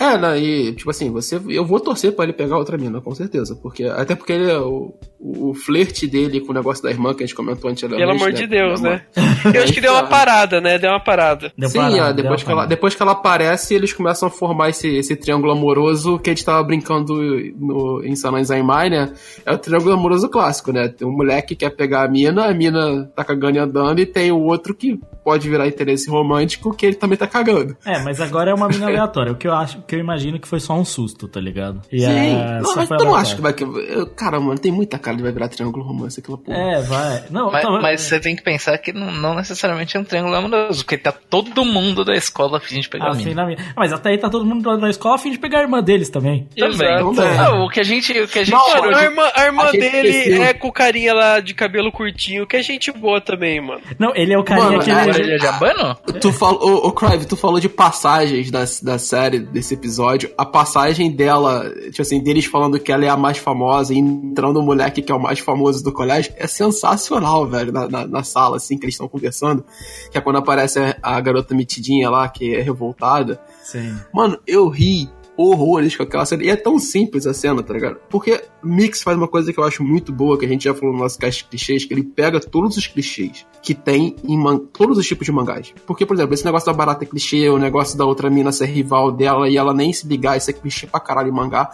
[0.00, 3.14] É, né, e tipo assim, você, eu vou torcer pra ele pegar outra mina, com
[3.14, 3.54] certeza.
[3.54, 7.22] Porque, até porque ele, é o, o flerte dele com o negócio da irmã que
[7.22, 8.06] a gente comentou anteriormente.
[8.06, 9.02] Pelo amor né, de Deus, né?
[9.16, 9.52] irmã.
[9.54, 10.78] Eu acho que deu uma parada, né?
[10.78, 11.50] Deu uma parada.
[11.56, 12.68] Deu Sim, parada, é, deu depois, que ela, parada.
[12.74, 16.44] depois que ela aparece, eles começam a formar esse, esse triângulo amoroso que a gente
[16.44, 17.14] tava brincando
[17.58, 19.12] no, em Salões Zaimai, né?
[19.46, 20.88] É o triângulo amoroso clássico, né?
[20.88, 24.06] Tem um moleque que quer pegar a mina, a mina tá cagando e andando, e
[24.06, 27.74] tem o outro que pode virar interesse romântico, que ele também tá cagando.
[27.86, 29.32] É, mas agora é uma mina aleatória.
[29.32, 31.80] O que eu acho, o que eu imagino que foi só um susto, tá ligado?
[31.90, 33.52] E Sim, é, não, mas tu não acha que vai.
[33.54, 36.56] que- eu- Cara, mano, tem muita cara de vai virar triângulo romance aquela porra.
[36.56, 37.24] É, vai.
[37.30, 40.84] Não, Mas, mas você tem que pensar que não, não necessariamente é um triângulo amoroso,
[40.84, 43.42] porque tá todo mundo da escola a fim de pegar a assim, mina.
[43.42, 43.58] na minha.
[43.76, 46.08] Mas até aí tá todo mundo na escola a fim de pegar a irmã deles
[46.10, 46.48] também.
[46.56, 46.72] Também.
[46.72, 47.12] Exato.
[47.12, 47.36] Então, é.
[47.36, 48.12] Não, o que a gente.
[48.12, 50.42] O que a gente Não, a irmã, a irmã a gente dele esqueceu.
[50.42, 53.80] é com o carinha lá de cabelo curtinho, que é gente boa também, mano.
[53.98, 55.10] Não, ele é o carinha Mano, que é, ele.
[55.10, 55.96] Orelha de abano?
[56.20, 60.30] Tu falou, ô, ô Crive, tu falou de passagens da, da série, desse episódio.
[60.36, 64.58] A passagem dela, tipo assim, deles falando que ela é a mais famosa e entrando
[64.58, 68.22] o moleque que é o mais famoso do colégio, é sensacional, velho, na, na, na
[68.24, 69.64] sala, assim, que eles estão conversando.
[70.10, 73.40] Que é quando aparece a, a garota metidinha lá, que é revoltada.
[73.62, 73.94] Sim.
[74.12, 76.44] Mano, eu ri horrores com aquela cena.
[76.44, 77.96] E é tão simples a cena, tá ligado?
[78.08, 80.94] Porque Mix faz uma coisa que eu acho muito boa, que a gente já falou
[80.94, 84.58] no nosso cast de clichês, que ele pega todos os clichês que tem em man-
[84.72, 85.74] todos os tipos de mangás.
[85.86, 88.66] Porque, por exemplo, esse negócio da barata é clichê, o negócio da outra mina ser
[88.66, 91.68] rival dela e ela nem se ligar, isso é clichê pra caralho em mangá.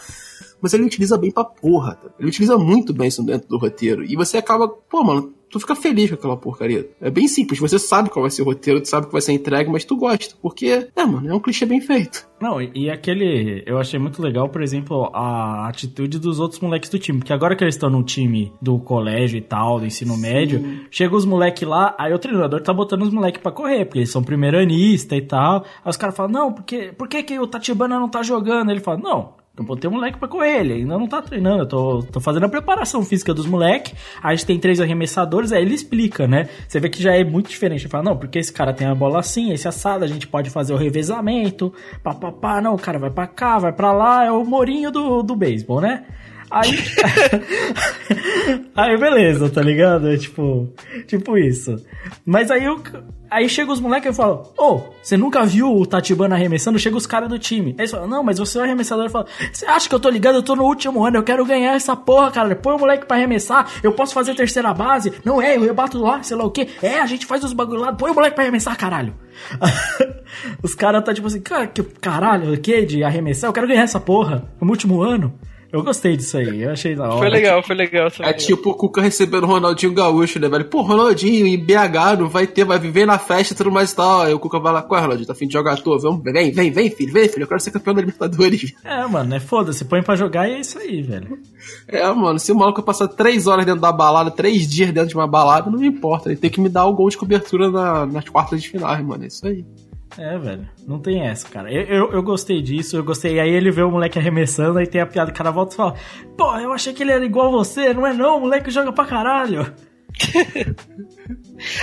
[0.61, 2.11] Mas ele utiliza bem pra porra, tá?
[2.19, 4.05] Ele utiliza muito bem isso dentro do roteiro.
[4.05, 6.89] E você acaba, pô, mano, tu fica feliz com aquela porcaria.
[7.01, 9.33] É bem simples, você sabe qual vai ser o roteiro, tu sabe que vai ser
[9.33, 10.35] entregue, mas tu gosta.
[10.41, 12.29] Porque, é, mano, é um clichê bem feito.
[12.41, 13.63] Não, e e aquele.
[13.67, 17.19] Eu achei muito legal, por exemplo, a atitude dos outros moleques do time.
[17.19, 21.15] Porque agora que eles estão no time do colégio e tal, do ensino médio, chega
[21.15, 24.23] os moleques lá, aí o treinador tá botando os moleques pra correr, porque eles são
[24.23, 25.65] primeiranista e tal.
[25.85, 28.71] Aí os caras falam, não, porque, por que, que o Tatibana não tá jogando?
[28.71, 29.40] Ele fala, não.
[29.61, 32.47] Eu botei o moleque pra correr, ele ainda não tá treinando, eu tô, tô fazendo
[32.47, 33.93] a preparação física dos moleques.
[34.23, 36.49] A gente tem três arremessadores, aí ele explica, né?
[36.67, 37.83] Você vê que já é muito diferente.
[37.83, 40.49] Ele fala, não, porque esse cara tem a bola assim, esse assado, a gente pode
[40.49, 44.43] fazer o revezamento, papapá, não, o cara vai pra cá, vai pra lá, é o
[44.47, 46.07] morinho do, do beisebol, né?
[46.51, 46.77] Aí.
[48.75, 50.09] aí, beleza, tá ligado?
[50.09, 50.69] É tipo.
[51.07, 51.77] Tipo isso.
[52.27, 52.83] Mas aí eu.
[53.31, 56.79] Aí chega os moleques e falam: Ô, você nunca viu o Tatibana arremessando?
[56.81, 57.71] Chega os caras do time.
[57.71, 59.09] Aí eles falam: Não, mas você é o arremessador.
[59.09, 60.35] Fala: Você acha que eu tô ligado?
[60.35, 62.57] Eu tô no último ano, eu quero ganhar essa porra, cara.
[62.57, 63.71] Põe o moleque pra arremessar.
[63.85, 65.13] Eu posso fazer terceira base.
[65.25, 66.67] Não é, eu rebato lá, sei lá o quê.
[66.83, 67.93] É, a gente faz os bagulho lá.
[67.93, 69.15] Põe o moleque pra arremessar, caralho.
[70.61, 72.85] os caras tá tipo assim: Cara, que caralho, o quê?
[72.85, 73.49] De arremessar?
[73.49, 74.45] Eu quero ganhar essa porra.
[74.61, 75.33] No último ano.
[75.73, 77.19] Eu gostei disso aí, eu achei da hora.
[77.19, 78.31] Foi legal, foi legal também.
[78.31, 80.65] É tipo o Cuca recebendo o Ronaldinho Gaúcho, né, velho?
[80.65, 83.97] Pô, Ronaldinho em BH não vai ter, vai viver na festa e tudo mais e
[83.97, 84.23] tal.
[84.23, 85.27] Aí o Cuca vai lá, qual é, Ronaldinho?
[85.29, 85.99] Tá afim de jogar à toa?
[86.01, 87.45] Vamos, vem, vem, vem, filho, vem, filho.
[87.45, 88.73] Eu quero ser campeão da Libertadores.
[88.85, 89.39] É, mano, né?
[89.41, 91.39] Foda-se, põe pra jogar e é isso aí, velho.
[91.87, 95.15] É, mano, se o maluco passar três horas dentro da balada, três dias dentro de
[95.15, 96.29] uma balada, não me importa.
[96.29, 99.23] Ele tem que me dar o gol de cobertura na- nas quartas de finais, mano.
[99.25, 99.65] É isso aí.
[100.19, 100.69] É, velho.
[100.87, 101.73] Não tem essa, cara.
[101.73, 103.39] Eu, eu, eu gostei disso, eu gostei.
[103.39, 105.95] Aí ele vê o moleque arremessando, aí tem a piada, o cara volta e fala:
[106.37, 108.39] Pô, eu achei que ele era igual você, não é não?
[108.39, 109.73] O moleque joga pra caralho.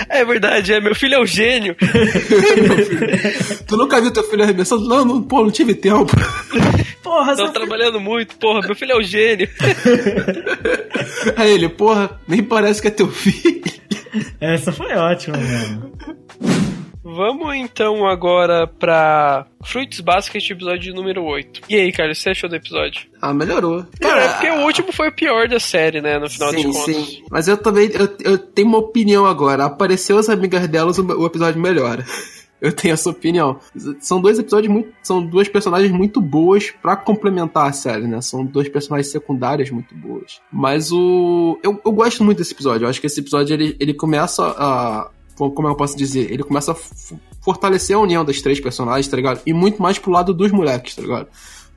[0.08, 0.80] É verdade, é.
[0.80, 1.76] Meu filho é o gênio.
[3.66, 4.88] Tu nunca viu teu filho arremessando?
[4.88, 6.12] Não, não, pô, não tive tempo.
[7.00, 8.60] Porra, Tô trabalhando muito, porra.
[8.66, 9.48] Meu filho é o gênio.
[11.36, 13.62] Aí ele, porra, nem parece que é teu filho.
[14.40, 15.92] Essa foi ótima, mano.
[17.10, 21.62] Vamos então agora pra Fruits Basket, episódio número 8.
[21.66, 23.06] E aí, cara, o que você achou do episódio?
[23.22, 23.86] Ah, melhorou.
[23.98, 26.18] Cara, é porque o último foi o pior da série, né?
[26.18, 26.94] No final de sim, contas.
[26.94, 27.24] sim.
[27.30, 29.64] Mas eu também, eu, eu tenho uma opinião agora.
[29.64, 32.04] Apareceu as amigas delas, o, episódio melhora.
[32.60, 33.60] Eu tenho essa opinião.
[34.00, 34.92] São dois episódios muito.
[35.00, 38.20] São duas personagens muito boas pra complementar a série, né?
[38.20, 40.40] São duas personagens secundárias muito boas.
[40.52, 41.56] Mas o.
[41.62, 42.84] Eu, eu gosto muito desse episódio.
[42.84, 45.08] Eu acho que esse episódio ele, ele começa a.
[45.38, 46.30] Como eu posso dizer?
[46.32, 46.76] Ele começa a
[47.40, 49.40] fortalecer a união das três personagens, tá ligado?
[49.46, 51.28] E muito mais pro lado dos moleques, tá ligado?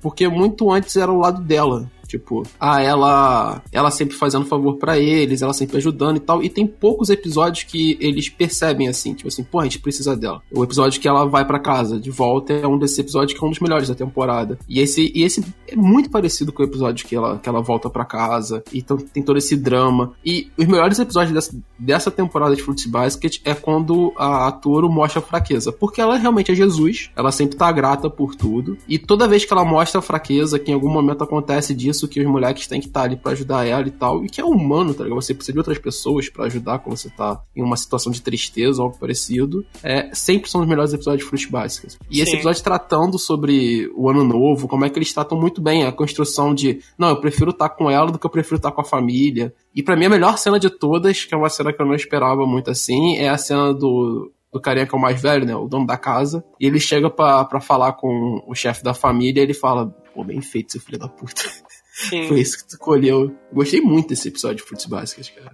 [0.02, 1.89] Porque muito antes era o lado dela.
[2.12, 6.43] Tipo, ah, ela ela sempre fazendo favor para eles, ela sempre ajudando e tal.
[6.43, 10.41] E tem poucos episódios que eles percebem assim, tipo assim, pô, a gente precisa dela.
[10.52, 13.47] O episódio que ela vai para casa de volta é um desses episódios que é
[13.47, 14.60] um dos melhores da temporada.
[14.67, 17.89] E esse, e esse é muito parecido com o episódio que ela, que ela volta
[17.89, 18.62] para casa.
[18.74, 20.12] Então tem todo esse drama.
[20.26, 24.91] E os melhores episódios dessa, dessa temporada de Fruits Basket é quando a, a Toro
[24.91, 25.71] mostra a fraqueza.
[25.71, 28.78] Porque ela realmente é Jesus, ela sempre tá grata por tudo.
[28.86, 32.19] E toda vez que ela mostra a fraqueza, que em algum momento acontece disso, que
[32.19, 34.23] os moleques têm que estar tá ali para ajudar ela e tal.
[34.23, 35.21] E que é humano, tá ligado?
[35.21, 38.81] Você precisa de outras pessoas para ajudar quando você tá em uma situação de tristeza
[38.81, 39.65] ou algo parecido.
[39.83, 41.95] É, sempre são os melhores episódios de Fruits Basket.
[42.09, 42.21] E Sim.
[42.21, 45.91] esse episódio tratando sobre o ano novo, como é que eles tratam muito bem a
[45.91, 48.75] construção de, não, eu prefiro estar tá com ela do que eu prefiro estar tá
[48.75, 49.53] com a família.
[49.75, 51.95] E para mim a melhor cena de todas, que é uma cena que eu não
[51.95, 55.55] esperava muito assim, é a cena do do carinha que é o mais velho, né?
[55.55, 56.43] O dono da casa.
[56.59, 60.41] E ele chega para falar com o chefe da família e ele fala: Pô, bem
[60.41, 61.43] feito, seu filho da puta.
[62.01, 62.27] Sim.
[62.27, 63.35] Foi isso que tu escolheu.
[63.53, 65.51] Gostei muito desse episódio de Fruits Básicas, cara.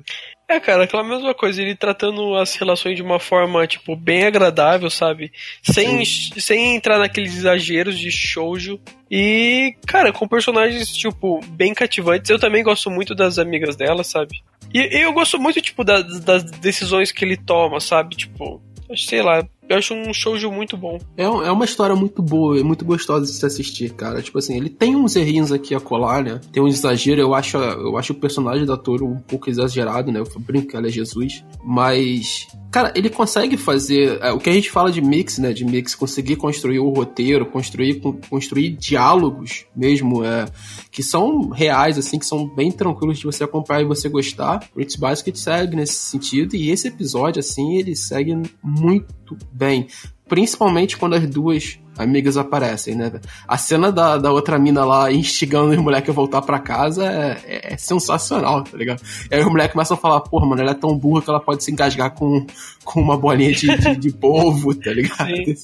[0.49, 4.89] É, cara, aquela mesma coisa, ele tratando as relações de uma forma, tipo, bem agradável,
[4.89, 5.31] sabe?
[5.61, 8.79] Sem, sem entrar naqueles exageros de shoujo.
[9.11, 12.29] E, cara, com personagens, tipo, bem cativantes.
[12.29, 14.41] Eu também gosto muito das amigas dela, sabe?
[14.73, 18.15] E, e eu gosto muito, tipo, das, das decisões que ele toma, sabe?
[18.15, 18.61] Tipo,
[18.95, 20.97] sei lá, eu acho um shoujo muito bom.
[21.15, 24.21] É, é uma história muito boa, é muito gostosa de se assistir, cara.
[24.21, 26.39] Tipo assim, ele tem uns errinhos aqui a colar, né?
[26.51, 30.19] Tem um exagero, eu acho, eu acho o personagem da Toro um pouco exagerado, né?
[30.19, 31.43] Eu brinco que ela é Jesus.
[31.63, 35.51] Mas, cara, ele consegue fazer é, o que a gente fala de mix, né?
[35.51, 40.45] De mix, conseguir construir o roteiro, construir, construir diálogos mesmo, é,
[40.91, 44.67] que são reais, assim, que são bem tranquilos de você acompanhar e você gostar.
[44.77, 49.87] It's Basket segue nesse sentido, e esse episódio, assim, ele segue muito bem.
[50.27, 53.11] Principalmente quando as duas amigas aparecem, né?
[53.47, 57.37] A cena da, da outra mina lá instigando os moleques a voltar para casa é,
[57.45, 59.01] é, é, sensacional, tá ligado?
[59.29, 61.39] E aí os moleques começam a falar, porra, mano, ela é tão burra que ela
[61.39, 62.45] pode se engasgar com,
[62.85, 65.27] com uma bolinha de, de, de polvo, tá ligado?
[65.27, 65.55] Sim.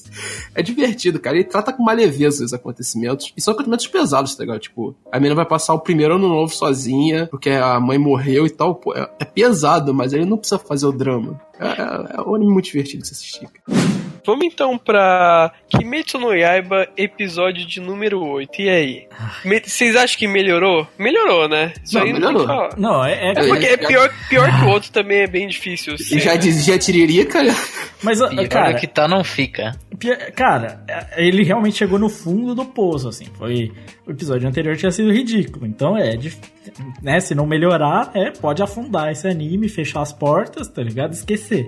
[0.54, 1.36] É divertido, cara.
[1.36, 3.32] Ele trata com uma leveza os acontecimentos.
[3.36, 4.60] E são acontecimentos pesados, tá ligado?
[4.60, 8.50] Tipo, a menina vai passar o primeiro ano novo sozinha, porque a mãe morreu e
[8.50, 8.74] tal.
[8.74, 11.40] Pô, é, é pesado, mas ele não precisa fazer o drama.
[11.60, 13.93] É, é, é um anime muito divertido de se assistir, cara.
[14.26, 18.62] Vamos então pra Kimetsu no Yaiba, episódio de número 8.
[18.62, 19.06] E aí?
[19.62, 20.88] Vocês acham que melhorou?
[20.98, 21.74] Melhorou, né?
[21.84, 22.46] Isso não, aí melhorou.
[22.46, 25.46] Não, não é, é, é porque é pior, pior que o outro também é bem
[25.46, 25.94] difícil.
[25.94, 27.40] E já dizia Tiririca.
[28.02, 29.72] Mas, pior cara, que tá não fica.
[30.34, 30.82] Cara,
[31.16, 33.26] ele realmente chegou no fundo do poço, assim.
[33.36, 33.72] Foi.
[34.06, 35.66] O episódio anterior tinha sido ridículo.
[35.66, 36.18] Então é.
[37.02, 41.12] Né, se não melhorar, é, pode afundar esse anime, fechar as portas, tá ligado?
[41.12, 41.66] Esquecer.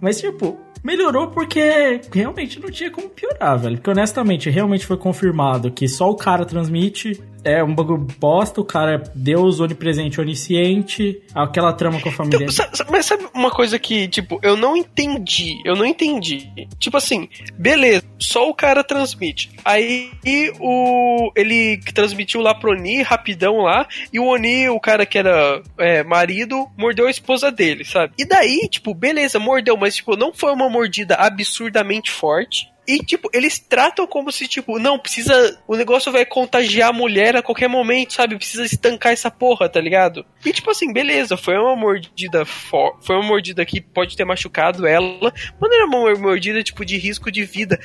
[0.00, 3.76] Mas, tipo, melhorou porque realmente não tinha como piorar, velho.
[3.76, 8.64] Porque honestamente, realmente foi confirmado que só o cara transmite é um bagulho bosta, o
[8.64, 12.48] cara é Deus onipresente, onisciente, aquela trama com a família.
[12.50, 16.50] Então, mas sabe uma coisa que, tipo, eu não entendi, eu não entendi.
[16.78, 19.50] Tipo assim, beleza, só o cara transmite.
[19.64, 20.10] Aí
[20.58, 25.62] o ele transmitiu lá pro Oni, rapidão lá, e o Oni, o cara que era
[25.78, 28.14] é, marido, mordeu a esposa dele, sabe?
[28.18, 32.68] E daí, tipo, beleza, mordeu, mas tipo, não foi uma mordida absurdamente forte.
[32.86, 35.58] E, tipo, eles tratam como se, tipo, não, precisa.
[35.66, 38.36] O negócio vai contagiar a mulher a qualquer momento, sabe?
[38.36, 40.24] Precisa estancar essa porra, tá ligado?
[40.44, 42.96] E, tipo assim, beleza, foi uma mordida for...
[43.00, 46.96] Foi uma mordida que pode ter machucado ela, mas não era uma mordida, tipo, de
[46.96, 47.78] risco de vida.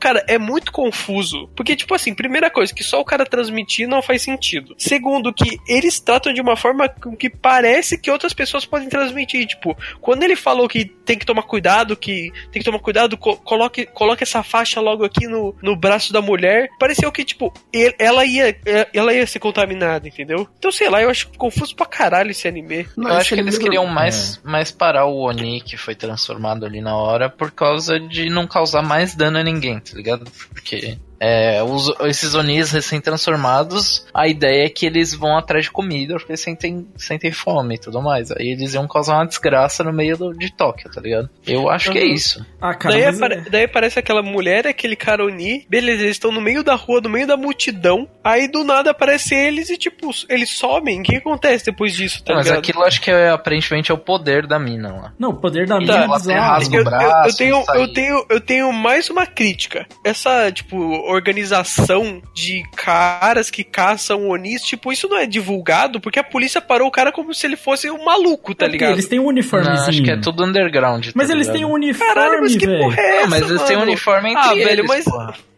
[0.00, 1.48] Cara, é muito confuso.
[1.54, 4.74] Porque, tipo assim, primeira coisa, que só o cara transmitir não faz sentido.
[4.78, 9.46] Segundo, que eles tratam de uma forma que parece que outras pessoas podem transmitir.
[9.46, 13.36] Tipo, quando ele falou que tem que tomar cuidado, que tem que tomar cuidado, co
[13.36, 17.94] coloque, coloque essa faixa logo aqui no, no braço da mulher, pareceu que, tipo, ele,
[17.98, 18.56] ela ia
[18.94, 20.48] ela ia ser contaminada, entendeu?
[20.58, 22.86] Então, sei lá, eu acho confuso pra caralho esse anime.
[22.96, 24.48] eu acho que eles queriam mais, é.
[24.48, 28.82] mais parar o Oni que foi transformado ali na hora por causa de não causar
[28.82, 30.30] mais dano a ninguém tá ligado?
[30.50, 36.14] Porque é, os, esses Onis recém-transformados, a ideia é que eles vão atrás de comida
[36.14, 38.30] porque eles sentem, sentem fome e tudo mais.
[38.32, 41.28] Aí eles iam causar uma desgraça no meio do, de Tóquio, tá ligado?
[41.46, 41.92] Eu acho uhum.
[41.92, 42.44] que é isso.
[42.60, 43.50] Ah, cara, daí, apare, é...
[43.50, 47.10] daí aparece aquela mulher, aquele cara Oni, beleza, eles estão no meio da rua, no
[47.10, 51.00] meio da multidão, aí do nada aparece eles e tipo, eles somem.
[51.00, 52.60] O que acontece depois disso, tá Mas ligado?
[52.60, 55.12] aquilo acho que é, aparentemente é o poder da mina lá.
[55.18, 58.26] Não, o poder da mina tá, é rasga eu, braço, eu, eu, tenho, eu, tenho,
[58.30, 59.86] eu tenho mais uma crítica.
[60.04, 66.24] Essa, tipo, organização de caras que caçam Onis, tipo, isso não é divulgado porque a
[66.24, 68.92] polícia parou o cara como se ele fosse um maluco, tá é ligado?
[68.92, 69.76] Eles têm um uniformezinho.
[69.76, 71.06] Não, acho que é tudo underground.
[71.06, 71.36] Tá mas ligado?
[71.36, 74.30] eles têm um uniforme, Caralho, mas que porra é essa, Mas eles têm um uniforme
[74.30, 75.04] entre ah, eles, velho, mas...
[75.04, 75.49] Porra.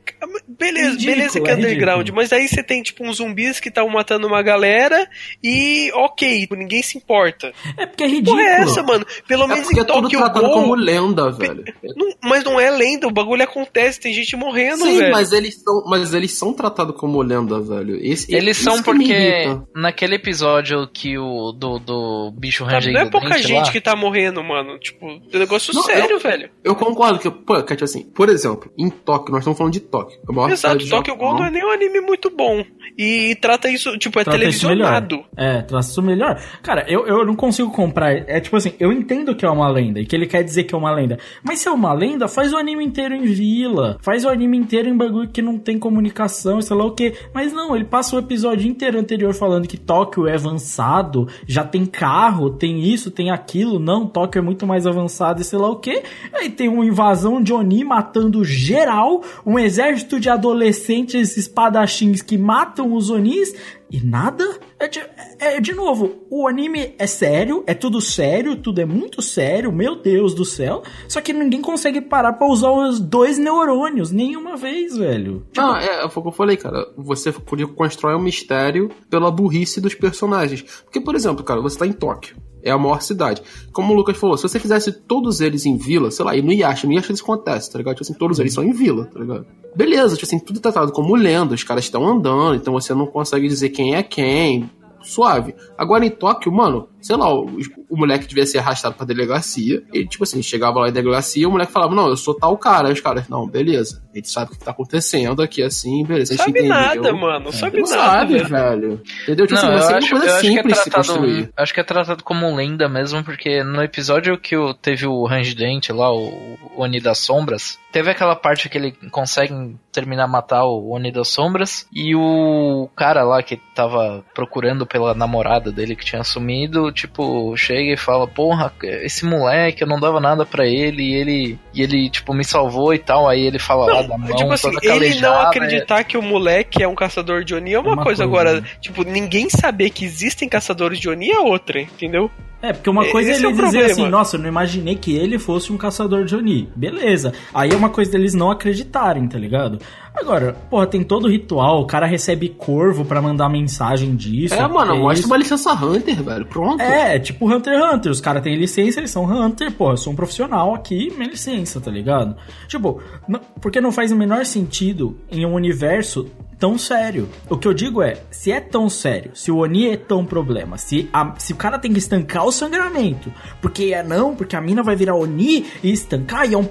[0.48, 2.22] Beleza, Ridículo, beleza que é é underground, ridículo.
[2.22, 5.08] mas aí você tem, tipo, uns zumbis que estão matando uma galera
[5.42, 7.52] e, ok, tipo, ninguém se importa.
[7.76, 8.36] É porque é ridículo.
[8.36, 9.06] Porra, é essa, mano?
[9.26, 10.54] Pelo É menos porque em é tudo Tokyo tratado Ghoul...
[10.62, 11.64] como lenda, velho.
[11.96, 15.12] Não- mas não é lenda, o bagulho acontece, tem gente morrendo, Sim, velho.
[15.12, 17.96] mas eles são, mas eles são tratados como lenda, velho.
[18.02, 23.10] Esse, Eles são porque naquele episódio que o do, do bicho Sabe, rangendo não é
[23.10, 24.78] pouca gente lá, que tá morrendo, mano.
[24.78, 26.50] Tipo, é um negócio Não, sério, eu- velho.
[26.62, 30.11] Eu concordo que, pô, Kat, assim, por exemplo, em Tóquio, nós estamos falando de Tóquio.
[30.28, 31.16] A maior Exato, Tokyo Japão.
[31.16, 32.64] Ghoul não é nem um anime muito bom.
[32.96, 35.24] E trata isso, tipo, é Trata televisionado.
[35.36, 36.40] É, trata isso melhor.
[36.62, 38.12] Cara, eu, eu não consigo comprar.
[38.28, 40.74] É tipo assim, eu entendo que é uma lenda e que ele quer dizer que
[40.74, 41.18] é uma lenda.
[41.42, 43.98] Mas se é uma lenda, faz o anime inteiro em vila.
[44.02, 47.14] Faz o anime inteiro em bagulho que não tem comunicação, sei lá o quê.
[47.32, 51.86] Mas não, ele passa o episódio inteiro anterior falando que Tóquio é avançado, já tem
[51.86, 53.78] carro, tem isso, tem aquilo.
[53.78, 56.02] Não, Tóquio é muito mais avançado e sei lá o quê.
[56.32, 62.92] Aí tem uma invasão de Oni matando geral, um exército de adolescentes espadachins que matam
[62.94, 63.54] os Onis
[63.92, 64.58] e nada.
[64.78, 65.00] É de,
[65.38, 69.94] é, de novo, o anime é sério, é tudo sério, tudo é muito sério, meu
[69.94, 70.82] Deus do céu.
[71.06, 75.46] Só que ninguém consegue parar pra usar os dois neurônios nenhuma vez, velho.
[75.56, 76.88] Não, é, foi o que eu falei, cara.
[76.96, 77.32] Você
[77.76, 80.62] constrói um mistério pela burrice dos personagens.
[80.84, 82.36] Porque, por exemplo, cara, você tá em Tóquio.
[82.62, 83.42] É a maior cidade.
[83.72, 86.52] Como o Lucas falou, se você fizesse todos eles em vila, sei lá, e no
[86.52, 87.96] Yasha, no Yasha isso acontece, tá ligado?
[87.96, 89.46] Tipo assim, todos eles são em vila, tá ligado?
[89.74, 93.06] Beleza, tipo assim, tudo é tratado como lenda, os caras estão andando, então você não
[93.06, 94.70] consegue dizer quem é quem.
[95.02, 95.54] Suave.
[95.76, 97.46] Agora em Tóquio, mano, sei lá, o,
[97.90, 99.82] o moleque devia ser arrastado pra delegacia.
[99.92, 102.88] E, tipo assim, chegava lá em delegacia, o moleque falava, não, eu sou tal cara.
[102.88, 104.02] Aí os caras, não, beleza.
[104.12, 106.32] A gente sabe o que tá acontecendo aqui, assim, beleza.
[106.32, 106.68] A gente Sabe entendeu.
[106.76, 107.52] nada, mano.
[107.52, 108.02] Sabe Não nada.
[108.02, 108.48] sabe, velho.
[108.48, 109.02] velho.
[109.22, 109.46] Entendeu?
[109.46, 111.08] Tipo Não, assim, eu acho, uma coisa eu acho que é simples de se tratado,
[111.18, 111.50] construir.
[111.56, 116.12] acho que é tratado como lenda mesmo, porque no episódio que teve o Rangedente lá,
[116.12, 116.28] o,
[116.76, 121.28] o Oni das Sombras, teve aquela parte que ele consegue terminar matar o Oni das
[121.28, 127.56] Sombras, e o cara lá que tava procurando pela namorada dele que tinha sumido, tipo,
[127.56, 131.82] chega e fala, porra, esse moleque, eu não dava nada pra ele, e ele, e
[131.82, 134.74] ele tipo, me salvou e tal, aí ele fala lá da mão, Tipo assim, ele
[134.76, 138.24] não calejada, acreditar que o moleque é um caçador de Oni é uma, uma coisa,
[138.24, 138.68] coisa, agora, né?
[138.80, 142.30] tipo, ninguém saber que existem caçadores de Oni é outra, entendeu?
[142.62, 143.90] É, porque uma coisa é Esse ele é dizer problema.
[143.90, 146.68] assim, nossa, eu não imaginei que ele fosse um caçador de Oni.
[146.76, 147.32] Beleza.
[147.52, 149.80] Aí é uma coisa deles não acreditarem, tá ligado?
[150.14, 154.54] Agora, porra, tem todo o ritual, o cara recebe corvo pra mandar mensagem disso.
[154.54, 155.26] É, mano, é mostra isso.
[155.26, 156.44] uma licença Hunter, velho.
[156.46, 156.80] Pronto.
[156.82, 158.12] É, tipo Hunter x Hunter.
[158.12, 159.72] Os caras têm licença, eles são Hunter.
[159.72, 162.36] Pô, eu sou um profissional aqui, minha licença, tá ligado?
[162.68, 167.28] Tipo, não- porque não faz o menor sentido em um universo tão sério.
[167.50, 170.78] O que eu digo é, se é tão sério, se o Oni é tão problema,
[170.78, 174.60] se, a- se o cara tem que estancar o sangramento, porque é não, porque a
[174.60, 176.62] mina vai virar Oni e estancar e é um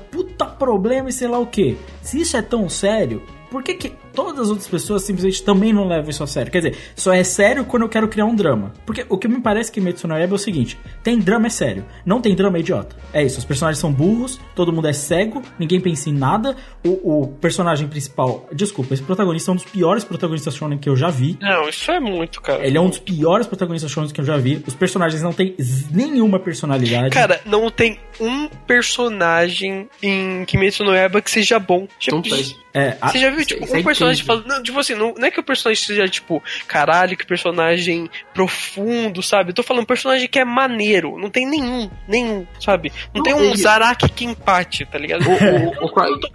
[0.42, 1.78] puta problema e sei lá o que.
[2.02, 5.88] Se isso é tão sério, por que, que todas as outras pessoas simplesmente também não
[5.88, 6.52] levam isso a sério?
[6.52, 8.74] Quer dizer, só é sério quando eu quero criar um drama.
[8.86, 11.50] Porque o que me parece que Metsu no Yaiba é o seguinte: tem drama é
[11.50, 12.96] sério, não tem drama é idiota.
[13.14, 16.56] É isso, os personagens são burros, todo mundo é cego, ninguém pensa em nada.
[16.84, 20.96] O, o personagem principal, desculpa, esse protagonista é um dos piores protagonistas shonen que eu
[20.96, 21.38] já vi.
[21.42, 22.66] Não, isso é muito, cara.
[22.66, 24.64] Ele é um dos piores protagonistas shonen que eu já vi.
[24.68, 25.56] Os personagens não têm
[25.92, 27.10] nenhuma personalidade.
[27.12, 31.88] Cara, não tem um personagem em Kimetsu no Yaiba que seja bom.
[32.00, 32.56] Tipo, Não tem.
[32.74, 34.26] é, a- Você já viu, tipo, é um personagem incrível.
[34.26, 34.48] falando.
[34.48, 39.22] Não, tipo assim, não, não é que o personagem seja, tipo, caralho, que personagem profundo,
[39.22, 39.52] sabe?
[39.52, 41.18] Eu tô falando um personagem que é maneiro.
[41.18, 42.92] Não tem nenhum, nenhum, sabe?
[43.14, 43.56] Não, Não tem um.
[43.56, 45.24] Zaraki Kenpachi, tá ligado?
[45.28, 45.92] O, o, o,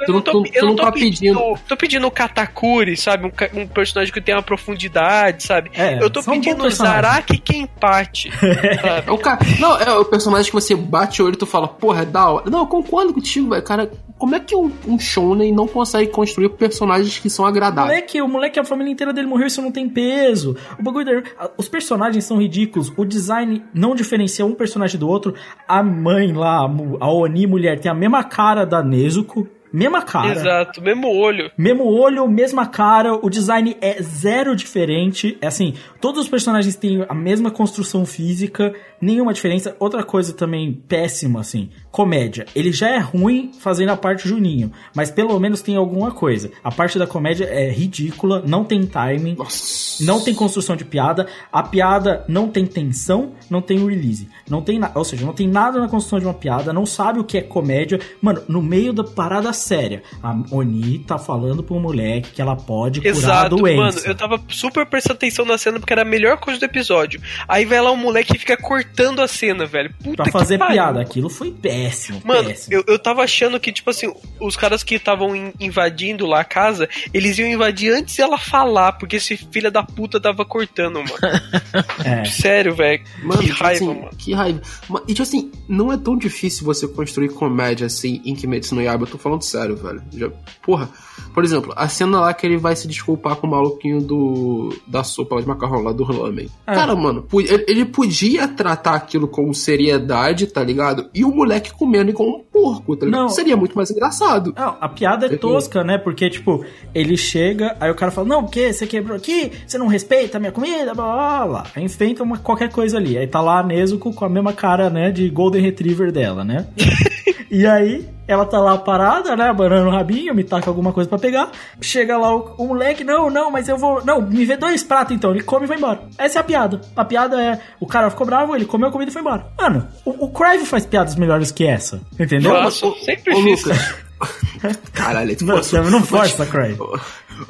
[0.07, 0.43] Eu não tô,
[0.77, 3.27] tá pedindo, tô pedindo o Katakuri, sabe?
[3.27, 5.71] Um, um personagem que tem uma profundidade, sabe?
[5.75, 6.77] É, eu tô pedindo o personagens.
[6.77, 8.67] Zaraki Kenpachi, sabe?
[9.07, 9.39] É o cara.
[9.59, 12.31] Não, é o personagem que você bate o olho e tu fala, porra, é da
[12.31, 12.51] hora.
[12.51, 13.63] Não, eu concordo contigo, velho.
[13.63, 17.89] Cara, como é que um, um shonen não consegue construir personagens que são O agradáveis?
[17.95, 20.57] moleque, o moleque, a família inteira dele morreu, isso não tem peso.
[20.79, 21.51] O bagulho da...
[21.57, 22.93] Os personagens são ridículos.
[22.97, 25.35] O design não diferencia um personagem do outro.
[25.69, 26.67] A mãe lá,
[27.01, 29.47] a Oni mulher, tem a mesma cara da Nezuko.
[29.73, 30.31] Mesma cara.
[30.33, 31.51] Exato, mesmo olho.
[31.59, 35.37] Mesmo olho, mesma cara, o design é zero diferente.
[35.41, 39.77] É assim, todos os personagens têm a mesma construção física, nenhuma diferença.
[39.79, 42.45] Outra coisa também péssima, assim, comédia.
[42.55, 46.51] Ele já é ruim fazendo a parte Juninho, mas pelo menos tem alguma coisa.
[46.63, 50.05] A parte da comédia é ridícula, não tem timing, Nossa.
[50.05, 54.29] não tem construção de piada, a piada não tem tensão, não tem release.
[54.51, 54.79] Não tem.
[54.95, 57.41] Ou seja, não tem nada na construção de uma piada, não sabe o que é
[57.41, 57.99] comédia.
[58.21, 60.03] Mano, no meio da parada séria.
[60.23, 64.01] A Oni tá falando pro moleque que ela pode curar a Exato, doença.
[64.01, 67.23] mano, eu tava super prestando atenção na cena porque era a melhor coisa do episódio.
[67.49, 69.95] Aí vai lá um moleque e fica cortando a cena, velho.
[70.05, 70.75] Puta Pra fazer pariu.
[70.75, 71.01] piada.
[71.01, 71.86] Aquilo foi péssimo,
[72.25, 72.75] Mano, péssimo.
[72.75, 76.45] eu, eu tava achando que, tipo assim, os caras que estavam in- invadindo lá a
[76.45, 81.07] casa, eles iam invadir antes dela falar, porque esse filho da puta tava cortando, mano.
[82.05, 82.25] É.
[82.25, 83.03] Sério, velho.
[83.23, 84.11] Mano, Que tipo raiva, assim, mano.
[84.17, 84.63] Que raiva.
[85.09, 89.05] E tipo assim, não é tão difícil você construir comédia assim em Kimetsu no Yaiba.
[89.05, 90.03] Eu tô falando sério, velho.
[90.13, 90.31] Já-
[90.63, 90.89] porra.
[91.35, 95.03] Por exemplo, a cena lá que ele vai se desculpar com o maluquinho do da
[95.05, 96.49] sopa lá de macarrão, lá do ramen.
[96.67, 96.75] É.
[96.75, 97.27] Cara, mano,
[97.67, 101.11] ele podia tratar aquilo com seriedade, tá ligado?
[101.15, 103.21] E o moleque comendo igual um porco, tá ligado?
[103.23, 103.29] Não.
[103.29, 104.53] Seria muito mais engraçado.
[104.57, 105.99] Não, a piada é tosca, né?
[105.99, 106.65] Porque, tipo,
[106.95, 108.73] ele chega, aí o cara fala, não, o quê?
[108.73, 109.53] Você quebrou aqui?
[109.67, 110.95] Você não respeita a minha comida?
[110.95, 111.67] Blá, blá, blá.
[111.75, 113.19] Aí inventa uma, qualquer coisa ali.
[113.19, 116.67] Aí tá lá a Nezuko com a mesma cara, né, de Golden Retriever dela, né?
[117.51, 121.19] e aí, ela tá lá parada, né, abanando o rabinho, me taca alguma coisa pra
[121.19, 121.51] pegar.
[121.81, 124.05] Chega lá o, o moleque, não, não, mas eu vou...
[124.05, 125.31] Não, me vê dois pratos então.
[125.31, 126.01] Ele come e vai embora.
[126.19, 126.81] Essa é a piada.
[126.97, 129.47] A piada é, o cara ficou bravo, ele comeu a comida e foi embora.
[129.59, 132.53] Mano, o, o Crive faz piadas melhores que essa, entendeu?
[132.53, 133.65] Nossa, sempre Ô, fiz.
[133.65, 133.95] Lucas.
[134.93, 135.91] Caralho, tu Não, forçou.
[135.91, 136.81] não força, Crive.
[136.81, 136.97] Ô,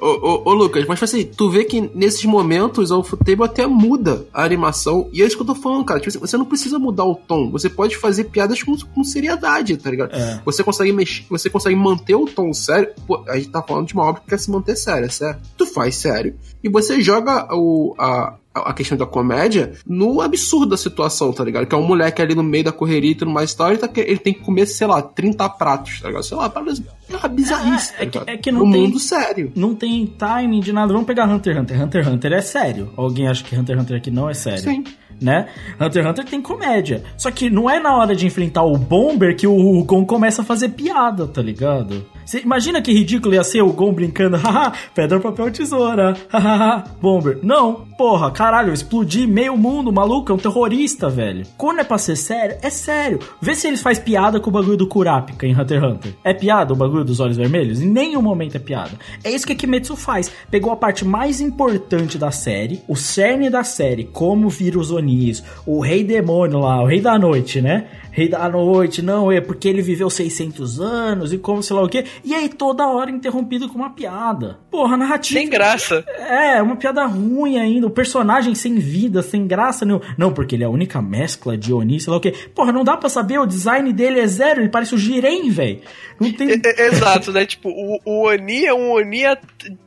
[0.01, 4.43] ô, ô, Lucas, mas assim, tu vê que nesses momentos o Futebol até muda a
[4.45, 5.09] animação.
[5.13, 6.01] E é isso que eu tô falando, cara.
[6.01, 7.51] Tipo assim, você não precisa mudar o tom.
[7.53, 10.13] Você pode fazer piadas com, com seriedade, tá ligado?
[10.15, 10.41] É.
[10.45, 12.89] Você consegue mexer, você consegue manter o tom sério.
[13.07, 15.41] Pô, a gente tá falando de uma obra que quer se manter séria, certo?
[15.57, 16.35] Tu faz sério.
[16.65, 21.67] E você joga o, a, a questão da comédia no absurdo da situação, tá ligado?
[21.67, 23.79] Que é um moleque ali no meio da correria e tudo mais e tal, ele,
[23.79, 26.23] tá, que- ele tem que comer, sei lá, 30 pratos, tá ligado?
[26.25, 26.65] Sei lá, para
[27.09, 28.29] é uma bizarrice, tá É que- ligado?
[28.29, 29.53] é que não no tem- mundo sério.
[29.55, 30.93] Não tem timing de nada.
[30.93, 31.83] Vamos pegar Hunter x Hunter.
[31.83, 32.91] Hunter x Hunter é sério.
[32.97, 34.59] Alguém acha que Hunter x Hunter aqui não é sério?
[34.61, 34.85] Sim.
[35.21, 35.49] Né?
[35.81, 37.03] Hunter x Hunter tem comédia.
[37.17, 40.45] Só que não é na hora de enfrentar o Bomber que o Gon começa a
[40.45, 42.05] fazer piada, tá ligado?
[42.25, 47.39] Você imagina que ridículo ia ser o Gon brincando, haha, pedra, papel, tesoura, hahaha, Bomber.
[47.43, 51.47] Não, porra, caralho, eu explodi meio mundo, maluco, é um terrorista, velho.
[51.57, 53.19] Quando é pra ser sério, é sério.
[53.41, 56.15] Vê se eles faz piada com o bagulho do Kurapika em Hunter x Hunter.
[56.23, 57.81] É piada o bagulho dos olhos vermelhos?
[57.81, 58.93] Em nenhum momento é piada.
[59.25, 60.31] É isso que a Kimetsu faz.
[60.51, 65.43] Pegou a parte mais importante da série, o cerne da série, como vira os Onis,
[65.67, 67.87] o rei demônio lá, o rei da noite, né?
[68.11, 71.89] Rei da noite, não, é porque ele viveu 600 anos e como sei lá o
[71.89, 72.05] quê.
[72.25, 74.59] E aí toda hora interrompido com uma piada.
[74.71, 75.39] Porra, narrativa.
[75.39, 76.03] Sem graça.
[76.19, 77.86] É, uma piada ruim ainda.
[77.87, 80.05] O personagem sem vida, sem graça nenhuma.
[80.18, 82.34] Não, porque ele é a única mescla de Oni, sei lá o quê.
[82.55, 83.39] Porra, não dá pra saber.
[83.39, 84.61] O design dele é zero.
[84.61, 85.80] Ele parece o Jiren, velho.
[86.20, 86.51] Não tem.
[86.51, 87.47] É- é- Exato, né?
[87.47, 89.22] Tipo, o, o Oni é um Oni,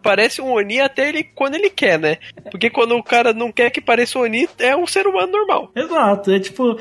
[0.02, 2.18] parece um Oni até ele quando ele quer, né?
[2.50, 5.72] Porque quando o cara não quer que pareça um Oni, é um ser humano normal.
[5.76, 6.80] Exato, é tipo.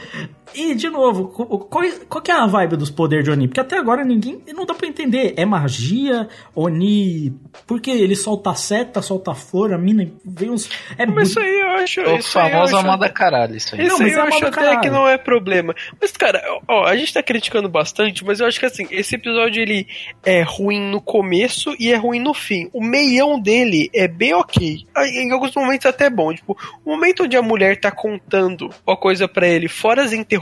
[0.55, 3.49] E, de novo, qual, qual que é a vibe dos poderes de Oni?
[3.49, 4.43] Porque até agora ninguém.
[4.55, 5.35] Não dá pra entender.
[5.37, 6.29] É magia?
[6.55, 7.33] Oni.
[7.67, 10.69] Porque ele solta seta, solta flor, a mina vem uns.
[10.97, 12.01] É Mas isso aí eu acho.
[12.03, 13.83] O famoso acho- amada caralho, isso aí.
[13.87, 14.81] Isso Não, mas aí eu é acho moda até caralho.
[14.81, 15.75] que não é problema.
[16.01, 19.61] Mas, cara, ó, a gente tá criticando bastante, mas eu acho que assim, esse episódio
[19.63, 19.87] ele
[20.25, 22.69] é ruim no começo e é ruim no fim.
[22.73, 24.85] O meião dele é bem ok.
[24.97, 26.33] Em alguns momentos até é bom.
[26.35, 30.38] Tipo, o momento onde a mulher tá contando uma coisa pra ele, fora as interrupções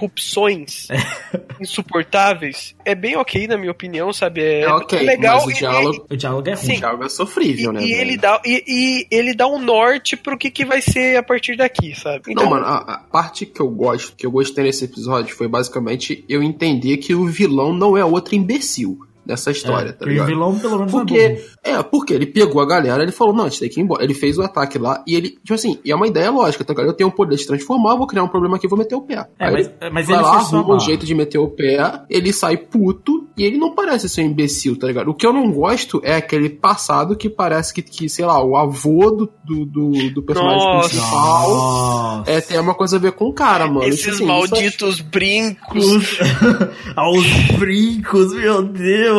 [1.60, 4.40] insuportáveis, é bem ok, na minha opinião, sabe?
[4.42, 5.36] É, É ok, legal.
[5.36, 6.74] mas o e- diálogo, O diálogo é ruim.
[6.74, 7.80] o diálogo é sofrível, e, né?
[7.82, 8.00] e velho?
[8.00, 11.56] ele dá, e, e ele dá um norte pro que, que vai ser a partir
[11.56, 12.22] daqui, sabe?
[12.28, 15.48] Então, Não, mano, a, a parte que eu gosto, que eu gostei nesse episódio foi
[15.48, 20.04] basicamente eu entender que o vilão não é outro imbecil nessa história, É, tá que
[20.04, 20.26] o ligado?
[20.26, 21.40] vilão, pelo menos, não é Porque, burro.
[21.64, 24.04] é, porque ele pegou a galera, ele falou, não, a gente tem que ir embora.
[24.04, 26.72] Ele fez o ataque lá e ele, tipo assim, e é uma ideia lógica, tá
[26.72, 26.88] ligado?
[26.88, 29.02] Eu tenho o poder de se transformar, vou criar um problema aqui, vou meter o
[29.02, 29.26] pé.
[29.38, 32.02] É, Aí mas- ele mas vai ele lá, arruma um jeito de meter o pé,
[32.08, 35.10] ele sai puto e ele não parece ser um imbecil, tá ligado?
[35.10, 38.56] O que eu não gosto é aquele passado que parece que, que sei lá, o
[38.56, 40.88] avô do, do, do, do personagem Nossa.
[40.88, 42.30] principal Nossa.
[42.30, 43.84] é, tem uma coisa a ver com o cara, mano.
[43.88, 45.84] esses assim, isso malditos brincos.
[45.84, 46.18] Os,
[46.96, 47.26] aos
[47.58, 49.15] brincos, meu Deus.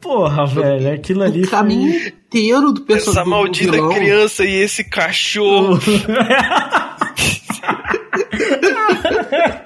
[0.00, 1.42] Porra, velho, aquilo ali.
[1.44, 3.88] o caminho inteiro do Essa personagem do maldita vilão.
[3.94, 5.78] criança e esse cachorro.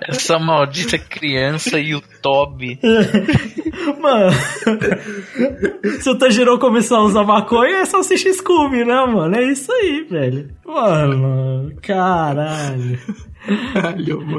[0.08, 2.78] Essa maldita criança e o Toby.
[4.00, 4.32] Mano,
[6.00, 9.34] se o Tanjiro começar a usar maconha, é salsicha Scooby, né, mano?
[9.36, 10.50] É isso aí, velho.
[10.66, 12.98] Mano, caralho.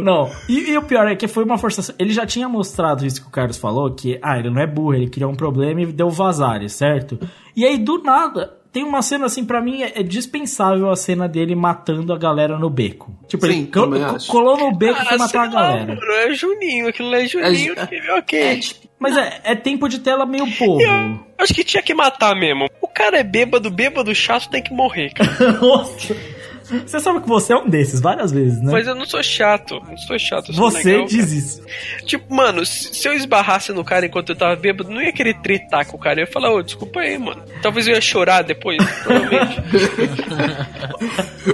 [0.03, 1.93] Não, e, e o pior é que foi uma forçação.
[1.99, 4.93] Ele já tinha mostrado isso que o Carlos falou, que, ah, ele não é burro,
[4.93, 7.19] ele criou um problema e deu vazare, certo?
[7.55, 11.27] E aí, do nada, tem uma cena assim, pra mim, é é dispensável a cena
[11.27, 13.15] dele matando a galera no beco.
[13.27, 13.87] Tipo, Sim, ele co-
[14.27, 15.85] colou no beco e foi Ah, matar a galera.
[15.95, 18.39] mano, é Juninho, aquilo lá é Juninho, É, que- ok.
[18.41, 20.81] É, tipo, Mas é, é tempo de tela meio povo.
[20.81, 22.67] Eu acho que tinha que matar mesmo.
[22.81, 25.29] O cara é bêbado, bêbado chato tem que morrer, cara.
[25.61, 26.15] Nossa.
[26.85, 28.71] Você sabe que você é um desses, várias vezes, né?
[28.71, 30.49] Mas eu não sou chato, não sou chato.
[30.49, 31.61] Eu sou Você legal, diz isso.
[31.61, 32.05] cara.
[32.05, 35.85] Tipo, mano, se eu esbarrasse no cara enquanto eu tava bêbado, não ia querer tretar
[35.85, 36.19] com o cara.
[36.19, 37.41] Eu ia falar, ô, desculpa aí, mano.
[37.61, 39.61] Talvez eu ia chorar depois, provavelmente.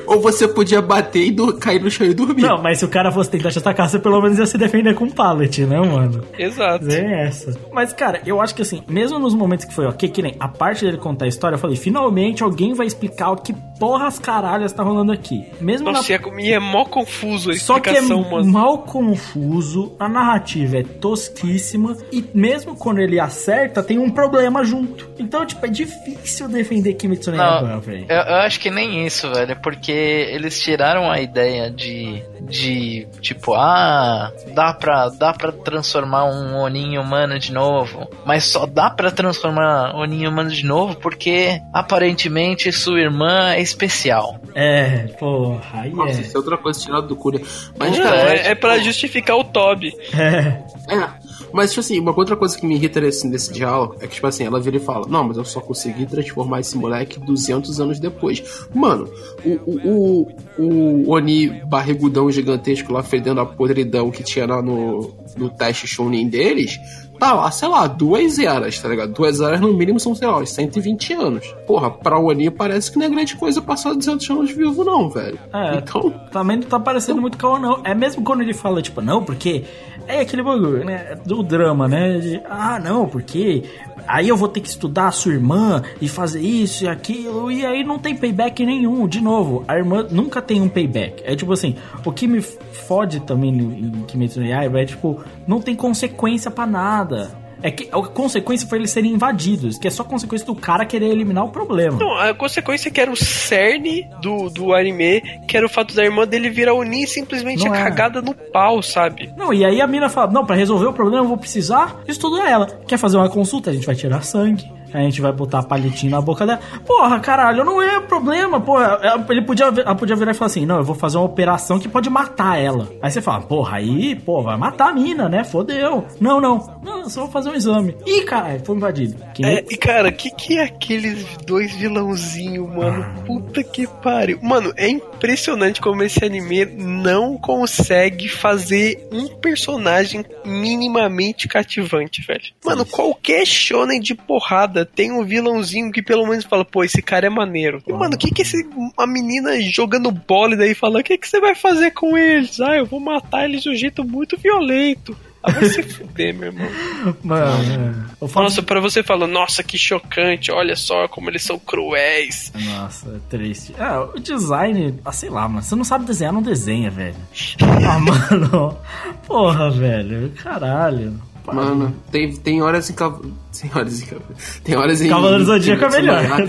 [0.08, 2.42] ou você podia bater e do- cair no chão e dormir.
[2.44, 4.94] Não, mas se o cara fosse tentar te atacar, você pelo menos ia se defender
[4.96, 6.24] com um pallet, né, mano?
[6.38, 6.88] Exato.
[6.90, 7.58] É essa.
[7.72, 10.48] Mas, cara, eu acho que assim, mesmo nos momentos que foi ok, que nem a
[10.48, 14.72] parte dele contar a história, eu falei, finalmente alguém vai explicar o que porras caralhas
[14.72, 15.44] tá rolando aqui.
[15.60, 16.40] Mesmo Nossa, na...
[16.40, 18.46] e é, mó confuso a Só que é mano.
[18.46, 25.10] mal confuso, a narrativa é tosquíssima e mesmo quando ele acerta, tem um problema junto.
[25.18, 28.06] Então, tipo, é difícil defender Kimetsu no Yaiba, Não, velho.
[28.08, 33.56] eu, eu acho que nem isso, velho, porque eles tiraram a ideia de, de tipo,
[33.56, 39.10] ah, dá pra, dá pra transformar um Onin humano de novo, mas só dá pra
[39.10, 44.40] transformar Onin humano de novo porque aparentemente sua irmã é especial.
[44.54, 46.22] É, porra, aí Nossa, é.
[46.22, 47.42] isso é outra coisa tirada do cu, né?
[47.78, 49.94] Mas, Não, cara, é, é pra justificar o Toby.
[50.14, 50.94] É.
[50.94, 51.10] É,
[51.54, 54.28] mas, tipo assim, uma outra coisa que me irrita nesse, nesse diálogo é que, tipo
[54.28, 58.00] assim, ela vira e fala: Não, mas eu só consegui transformar esse moleque 200 anos
[58.00, 58.66] depois.
[58.74, 59.10] Mano,
[59.46, 60.28] o, o,
[60.58, 65.88] o, o Oni barrigudão gigantesco lá, fedendo a podridão que tinha lá no, no teste
[65.88, 66.78] Shonen deles,
[67.20, 69.14] tá lá, sei lá, duas eras, tá ligado?
[69.14, 71.56] Duas eras no mínimo são, sei lá, uns 120 anos.
[71.68, 75.38] Porra, pra Oni parece que não é grande coisa passar 200 anos vivo, não, velho.
[75.54, 76.10] É, Então.
[76.32, 77.82] também não tá parecendo muito Kawa, não.
[77.84, 79.64] É mesmo quando ele fala, tipo, não, porque
[80.08, 81.16] é aquele bagulho, né?
[81.42, 82.20] Do drama, né?
[82.20, 83.64] De, ah, não, porque
[84.08, 87.66] aí eu vou ter que estudar a sua irmã e fazer isso e aquilo, e
[87.66, 89.08] aí não tem payback nenhum.
[89.08, 91.24] De novo, a irmã nunca tem um payback.
[91.26, 91.76] É tipo assim,
[92.06, 96.68] o que me fode também em Kimetsu no Yaiba é tipo, não tem consequência pra
[96.68, 97.41] nada.
[97.62, 101.10] É que a consequência foi eles serem invadidos, que é só consequência do cara querer
[101.10, 101.98] eliminar o problema.
[101.98, 105.94] Não, a consequência é que era o cerne do, do anime, que era o fato
[105.96, 107.84] da irmã dele virar Oni simplesmente Não a é.
[107.84, 109.32] cagada no pau, sabe?
[109.38, 112.50] Não, e aí a mina fala: Não, pra resolver o problema eu vou precisar estudar
[112.50, 112.68] ela.
[112.88, 113.70] Quer fazer uma consulta?
[113.70, 114.81] A gente vai tirar sangue.
[114.94, 116.60] A gente vai botar palhetinho na boca dela.
[116.86, 119.00] Porra, caralho, não é problema, porra.
[119.30, 121.88] Ele podia, ela podia virar e falar assim: Não, eu vou fazer uma operação que
[121.88, 122.88] pode matar ela.
[123.02, 125.44] Aí você fala: Porra, aí, pô, vai matar a mina, né?
[125.44, 126.06] Fodeu.
[126.20, 126.80] Não, não.
[126.84, 127.96] Não, só vou fazer um exame.
[128.06, 129.16] Ih, caralho, foi invadido.
[129.34, 133.06] Quem É, e cara, o que, que é aqueles dois vilãozinhos, mano?
[133.26, 134.40] Puta que pariu.
[134.42, 142.52] Mano, é impressionante como esse anime não consegue fazer um personagem minimamente cativante, velho.
[142.64, 147.28] Mano, qualquer shonen de porrada tem um vilãozinho que pelo menos fala, pô, esse cara
[147.28, 147.82] é maneiro.
[147.88, 148.68] E, mano, o que que esse,
[148.98, 152.60] a menina jogando bola daí fala, o que que você vai fazer com eles?
[152.60, 155.16] Ah, eu vou matar eles de um jeito muito violento.
[155.44, 156.68] Ah, vai se fuder, meu irmão.
[157.24, 158.46] Mano, eu falo.
[158.46, 162.52] Nossa, pra você falar, nossa, que chocante, olha só como eles são cruéis.
[162.54, 163.74] Nossa, é triste.
[163.78, 165.64] É, o design, ah, sei lá, mano.
[165.64, 167.16] Você não sabe desenhar, não desenha, velho.
[167.92, 168.78] Ah, mano.
[169.26, 170.32] Porra, velho.
[170.42, 171.20] Caralho.
[171.46, 173.20] Mano, tem, tem horas em Cav...
[173.60, 174.22] Tem horas em Cav...
[174.64, 175.10] Tem horas em...
[175.10, 176.22] Cavaleiro Zodíaco é melhor.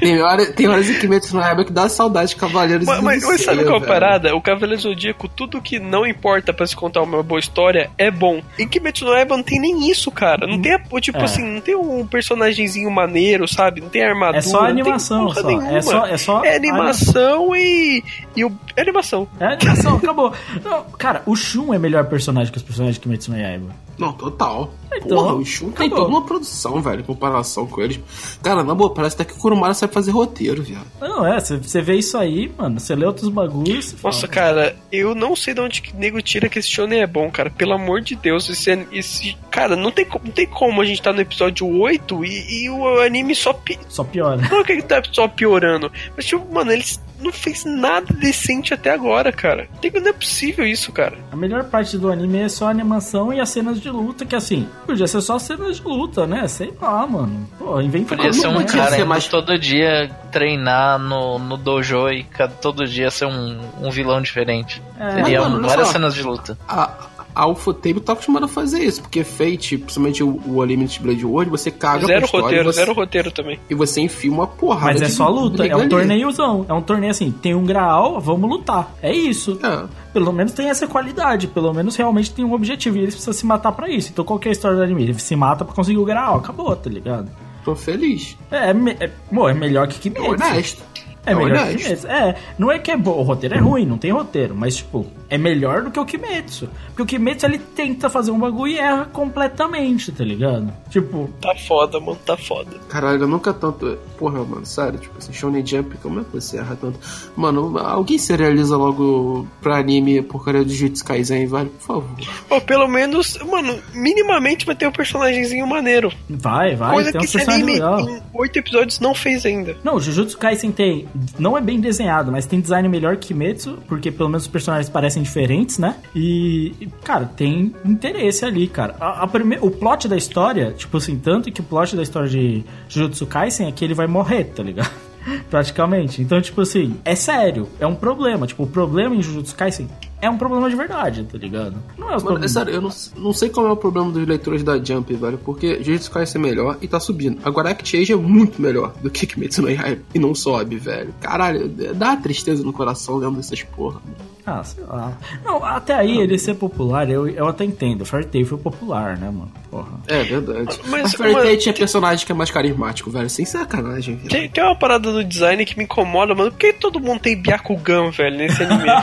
[0.00, 3.24] Tem, hora, tem horas em Kimetsu no Yaiba que dá saudade de Cavaleiros Mas, mas,
[3.24, 4.34] mas sabe qual é a parada?
[4.34, 8.42] O Cavaleiro Zodíaco, tudo que não importa pra se contar uma boa história é bom.
[8.58, 10.46] Em Kimetsu no Yaiba não tem nem isso, cara.
[10.46, 11.24] Não tem, a- tipo É.
[11.24, 13.80] assim, não tem um personagemzinho maneiro, sabe?
[13.80, 14.38] Não tem armadura.
[14.38, 15.50] É só não tem animação, porra só.
[15.60, 18.02] É só- é só É animação e...
[18.36, 18.52] e o...
[18.76, 19.28] É animação.
[19.38, 20.32] É animação, acabou.
[20.64, 23.66] Não, cara, o Shun é melhor personagem que os personagens de Kimetsu no Yaiba.
[23.98, 24.72] Não, total.
[24.96, 28.00] Então, Porra, o Shun tem toda uma produção, velho, em comparação com eles.
[28.42, 30.86] Cara, na boa, parece até que o Kurumara sabe fazer roteiro, viado.
[31.00, 32.78] Não, é, você vê isso aí, mano.
[32.80, 33.92] Você lê outros bagulhos.
[34.02, 37.06] Nossa, fala, cara, eu não sei de onde que nego tira que esse shonen é
[37.06, 37.50] bom, cara.
[37.50, 41.12] Pelo amor de Deus, esse, esse cara, não tem, não tem como a gente tá
[41.12, 44.40] no episódio 8 e, e o anime só pi- Só piora.
[44.50, 48.90] não que ele tá só piorando, mas tipo, mano, eles não fez nada decente até
[48.90, 49.68] agora, cara.
[49.80, 51.16] Tem, não é possível isso, cara.
[51.30, 54.34] A melhor parte do anime é só a animação e as cenas de luta, que
[54.34, 56.46] assim, podia ser só cenas de luta, né?
[56.48, 57.48] Sei lá, mano.
[57.58, 62.08] Pô, inventa Podia ser um cara ser indo mais- todo dia treinar no, no dojo
[62.10, 64.82] e cada, todo dia ser um, um vilão diferente.
[64.98, 65.14] É.
[65.16, 66.58] Teria Mas, mano, olha várias cenas de luta.
[66.68, 66.90] A,
[67.34, 71.50] a Ufotable tá acostumada a fazer isso, porque Fate, principalmente o, o Unlimited Blade World,
[71.50, 73.58] você caga Zero história roteiro, você, zero roteiro também.
[73.70, 76.66] e você enfia uma porrada Mas é de só luta, é um torneiozão.
[76.68, 78.94] É um torneio assim, tem um graal, vamos lutar.
[79.02, 79.58] É isso.
[79.62, 79.84] É.
[80.12, 82.96] Pelo menos tem essa qualidade, pelo menos realmente tem um objetivo.
[82.96, 84.10] E eles precisam se matar pra isso.
[84.12, 85.02] Então qual que é a história do anime?
[85.04, 87.30] Ele se mata pra conseguir o graal, acabou, tá ligado?
[87.64, 88.36] Tô feliz.
[88.50, 90.30] É, me- é, bom, é melhor que Kimetsu.
[90.30, 90.82] Honesto.
[91.24, 91.82] É melhor que honesto.
[91.84, 92.06] Kimetsu.
[92.08, 95.06] É, não é que é bom, o roteiro é ruim, não tem roteiro, mas tipo,
[95.34, 96.68] é melhor do que o Kimetsu.
[96.88, 100.72] Porque o Kimetsu ele tenta fazer um bagulho e erra completamente, tá ligado?
[100.90, 102.70] Tipo, Tá foda, mano, tá foda.
[102.88, 103.98] Caralho, eu nunca tanto.
[104.18, 106.98] Porra, mano, sério, tipo assim, Shonen Jump, como é que você erra tanto?
[107.36, 111.70] Mano, alguém serializa logo pra anime porcaria de Jujutsu Kaisen, velho?
[111.70, 112.10] Por favor.
[112.48, 116.12] Pô, pelo menos, mano, minimamente vai ter um personagemzinho maneiro.
[116.28, 118.00] vai, vai, Coisa tem que um esse personagem anime legal.
[118.08, 119.76] em oito episódios não fez ainda.
[119.82, 121.08] Não, Jujutsu Kaisen tem.
[121.38, 124.88] Não é bem desenhado, mas tem design melhor que Kimetsu, porque pelo menos os personagens
[124.90, 125.96] parecem diferentes, né?
[126.14, 128.96] E, e, cara, tem interesse ali, cara.
[129.00, 132.28] A, a prime- o plot da história, tipo assim, tanto que o plot da história
[132.28, 134.90] de Jujutsu Kaisen é que ele vai morrer, tá ligado?
[135.48, 136.20] Praticamente.
[136.20, 138.46] Então, tipo assim, é sério, é um problema.
[138.46, 139.88] Tipo, o problema em Jujutsu Kaisen
[140.20, 141.76] é um problema de verdade, tá ligado?
[141.98, 144.26] Não é os Mano, é sério, eu não, não sei qual é o problema dos
[144.26, 147.38] leitores da Jump, velho, porque Jujutsu Kaisen é melhor e tá subindo.
[147.44, 151.14] Agora Act Age é muito melhor do que Kimetsu no Yaiba e não sobe, velho.
[151.20, 154.00] Caralho, dá tristeza no coração lendo essas porra.
[154.04, 154.31] mano.
[154.44, 155.16] Ah, sei lá.
[155.44, 158.04] Não, até aí ele ser popular, eu, eu até entendo.
[158.04, 159.52] Fairy Tail foi popular, né, mano?
[159.70, 159.92] Porra.
[160.08, 160.80] É verdade.
[160.86, 164.28] Mas, Tail tinha personagem que é mais carismático, velho, sem sacanagem, velho.
[164.28, 166.50] Tem, tem uma parada do design que me incomoda, mano.
[166.50, 169.02] Por que todo mundo tem Byakugan, velho, nesse anime, velho?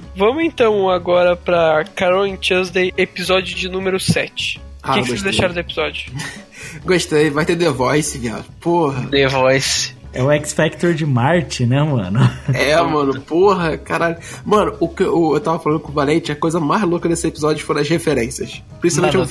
[0.16, 4.58] Vamos então agora pra Carol and Tuesday, episódio de número 7.
[4.58, 6.12] O Ah, que, que vocês deixaram do episódio?
[6.84, 8.44] Gostei, vai ter The Voice, viado.
[8.60, 9.06] Porra.
[9.10, 9.94] The Voice.
[10.12, 12.18] É o X Factor de Marte, né, mano?
[12.52, 14.16] É, mano, porra, caralho.
[14.44, 17.26] Mano, o que eu, eu tava falando com o Valente, a coisa mais louca desse
[17.28, 18.62] episódio foram as referências.
[18.80, 19.24] Principalmente Mano.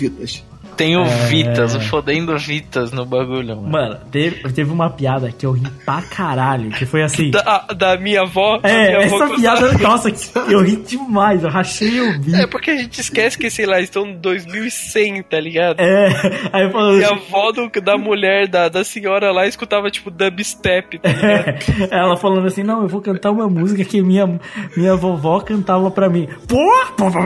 [0.69, 0.77] Ao Vitas.
[0.77, 1.05] Tem o É.
[1.27, 3.69] Vitas, o fodendo Vitas no bagulho, mano.
[3.69, 7.31] Mano, teve, teve uma piada que eu ri pra caralho, que foi assim.
[7.31, 8.59] Da, da minha avó?
[8.63, 9.35] É, minha avó essa gostava-
[9.69, 10.19] piada, nossa, que
[10.53, 12.37] eu ri demais, eu rachei o bico.
[12.37, 15.79] É porque a gente esquece que, sei lá, estão em 2100, tá ligado?
[15.79, 16.07] É,
[16.53, 20.09] aí eu falo E a avó do- da mulher, da, da senhora lá, escutava tipo
[20.11, 21.89] dubstep, tá ligado?
[21.91, 24.39] ela falando assim, não, eu vou cantar uma música que minha,
[24.75, 26.27] minha vovó cantava pra mim.
[26.47, 27.19] Pô, pô, pô,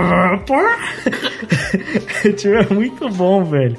[0.45, 0.55] pô.
[2.37, 3.77] tipo, é muito bom, velho.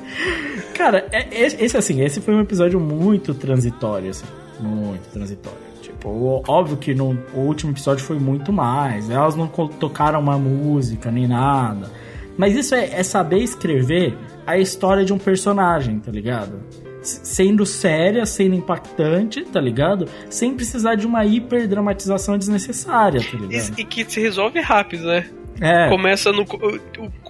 [0.75, 4.25] Cara, é- é- esse assim, esse foi um episódio muito transitório, assim,
[4.61, 5.59] muito transitório.
[5.83, 9.09] Tipo, óbvio que no o último episódio foi muito mais.
[9.11, 11.91] Elas não tocaram uma música nem nada.
[12.37, 16.61] Mas isso é, é saber escrever a história de um personagem, tá ligado?
[17.01, 20.09] Sendo séria, sendo impactante, tá ligado?
[20.29, 23.79] Sem precisar de uma hiperdramatização desnecessária, tá ligado?
[23.79, 25.27] E, e que se resolve rápido, né?
[25.61, 26.43] É, Começa no.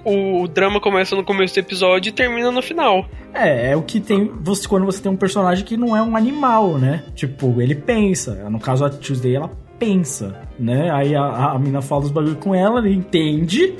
[0.04, 3.06] O, o, drama começa no começo do episódio e termina no final.
[3.32, 6.16] é, é o que tem você, quando você tem um personagem que não é um
[6.16, 7.04] animal, né?
[7.14, 8.48] Tipo, ele pensa.
[8.48, 10.90] No caso, a Tuesday, ela pensa, né?
[10.90, 13.74] Aí a, a mina fala os bagulho com ela, ele entende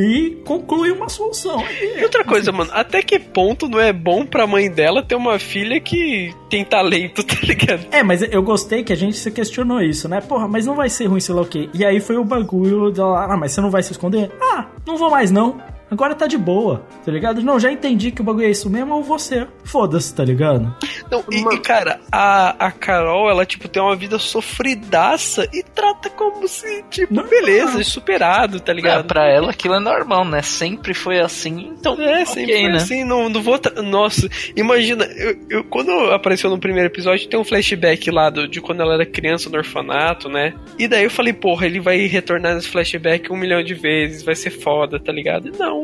[0.00, 1.62] e conclui uma solução.
[1.80, 5.38] E outra coisa, mano, até que ponto não é bom pra mãe dela ter uma
[5.38, 7.86] filha que tem talento, tá ligado?
[7.90, 10.20] É, mas eu gostei que a gente se questionou isso, né?
[10.20, 11.68] Porra, mas não vai ser ruim, sei lá o quê.
[11.74, 14.30] E aí foi o bagulho dela, ah, mas você não vai se esconder?
[14.40, 15.60] Ah, não vou mais não.
[15.90, 17.42] Agora tá de boa, tá ligado?
[17.42, 19.46] Não, já entendi que o bagulho é isso mesmo, ou você.
[19.64, 20.74] Foda-se, tá ligado?
[21.10, 26.08] Não, e, e, cara, a, a Carol, ela, tipo, tem uma vida sofridaça e trata
[26.10, 27.84] como se, tipo, Não, beleza, não.
[27.84, 29.06] superado, tá É, ligado?
[29.06, 30.42] pra ela aquilo é normal, né?
[30.42, 31.94] Sempre foi assim, então.
[32.00, 32.76] É, ok, sempre foi né?
[32.76, 33.58] assim, não, não vou.
[33.58, 38.46] tra- Nossa, imagina, eu, eu- quando apareceu no primeiro episódio, tem um flashback lá do,
[38.46, 40.54] de quando ela era criança no orfanato, né?
[40.78, 44.34] E daí eu falei, porra, ele vai retornar nesse flashback um milhão de vezes, vai
[44.34, 45.48] ser foda, tá ligado?
[45.48, 45.79] E Não.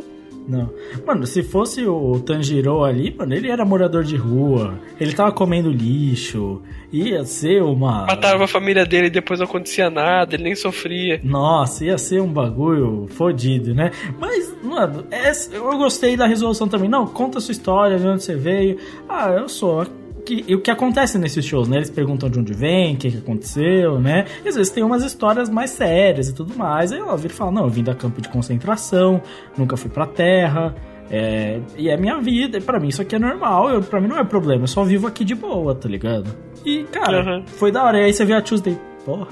[0.49, 0.70] Não.
[1.07, 5.70] Mano, se fosse o Tanjiro ali, mano, ele era morador de rua, ele tava comendo
[5.70, 8.07] lixo, ia ser uma.
[8.07, 11.20] Matava a família dele e depois não acontecia nada, ele nem sofria.
[11.22, 13.90] Nossa, ia ser um bagulho fodido, né?
[14.18, 15.05] Mas, mano,
[15.53, 16.88] eu gostei da resolução também.
[16.88, 18.78] Não, conta a sua história, de onde você veio.
[19.09, 19.86] Ah, eu sou.
[20.27, 21.77] Que, e o que acontece nesses shows, né?
[21.77, 24.24] Eles perguntam de onde vem, o que, que aconteceu, né?
[24.45, 26.91] E às vezes tem umas histórias mais sérias e tudo mais.
[26.93, 29.22] Aí ela vira e fala: Não, eu vim da campo de concentração,
[29.57, 30.74] nunca fui pra terra.
[31.09, 34.09] É, e é minha vida, e pra mim isso aqui é normal, eu, pra mim
[34.09, 36.27] não é problema, eu só vivo aqui de boa, tá ligado?
[36.64, 37.47] E, cara, Uhum.
[37.47, 38.01] foi da hora.
[38.01, 38.77] E aí você vê a Tuesday,
[39.07, 39.29] porra.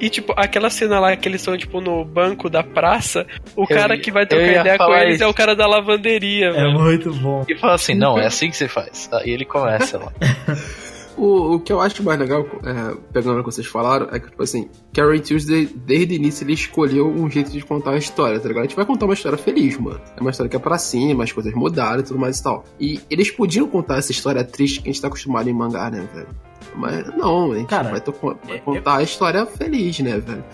[0.00, 3.66] E, tipo, aquela cena lá que eles estão, tipo, no banco da praça, o Eu
[3.68, 5.24] cara ia- que vai trocar ia ideia com eles isso.
[5.24, 6.72] é o cara da lavanderia, É velho.
[6.72, 7.44] muito bom.
[7.48, 9.08] E fala assim, não, é assim que você faz.
[9.12, 10.12] Aí ele começa lá.
[11.18, 14.28] O, o que eu acho mais legal, é, pegando o que vocês falaram, é que,
[14.28, 18.38] tipo assim, Carrie Tuesday, desde o início, ele escolheu um jeito de contar a história,
[18.38, 18.64] tá ligado?
[18.64, 19.98] A gente vai contar uma história feliz, mano.
[20.14, 22.66] É uma história que é pra cima, as coisas mudaram e tudo mais e tal.
[22.78, 26.06] E eles podiam contar essa história triste que a gente tá acostumado em mangá, né,
[26.14, 26.28] velho?
[26.76, 30.44] Mas não, a gente Cara, vai, vai é- contar a história feliz, né, velho?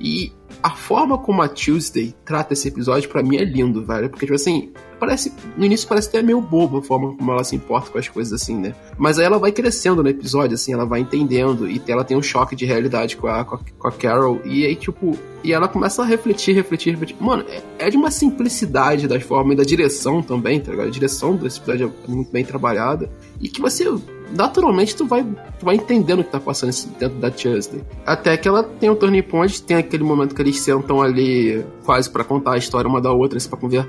[0.00, 4.10] E a forma como a Tuesday trata esse episódio, pra mim, é lindo, velho.
[4.10, 5.32] Porque, tipo assim, parece.
[5.56, 8.32] No início parece até meio bobo a forma como ela se importa com as coisas
[8.32, 8.74] assim, né?
[8.96, 11.68] Mas aí ela vai crescendo no episódio, assim, ela vai entendendo.
[11.70, 14.40] E ela tem um choque de realidade com a, com a, com a Carol.
[14.44, 15.16] E aí, tipo.
[15.44, 17.16] E ela começa a refletir, refletir, refletir.
[17.20, 20.88] Mano, é, é de uma simplicidade das formas e da direção também, tá ligado?
[20.88, 23.08] A direção desse episódio é muito bem trabalhada.
[23.40, 23.84] E que você
[24.32, 27.82] naturalmente tu vai, tu vai entendendo o que tá passando dentro da Tuesday.
[28.06, 32.10] Até que ela tem um turning point, tem aquele momento que eles sentam ali quase
[32.10, 33.88] pra contar a história uma da outra, assim, pra conversar,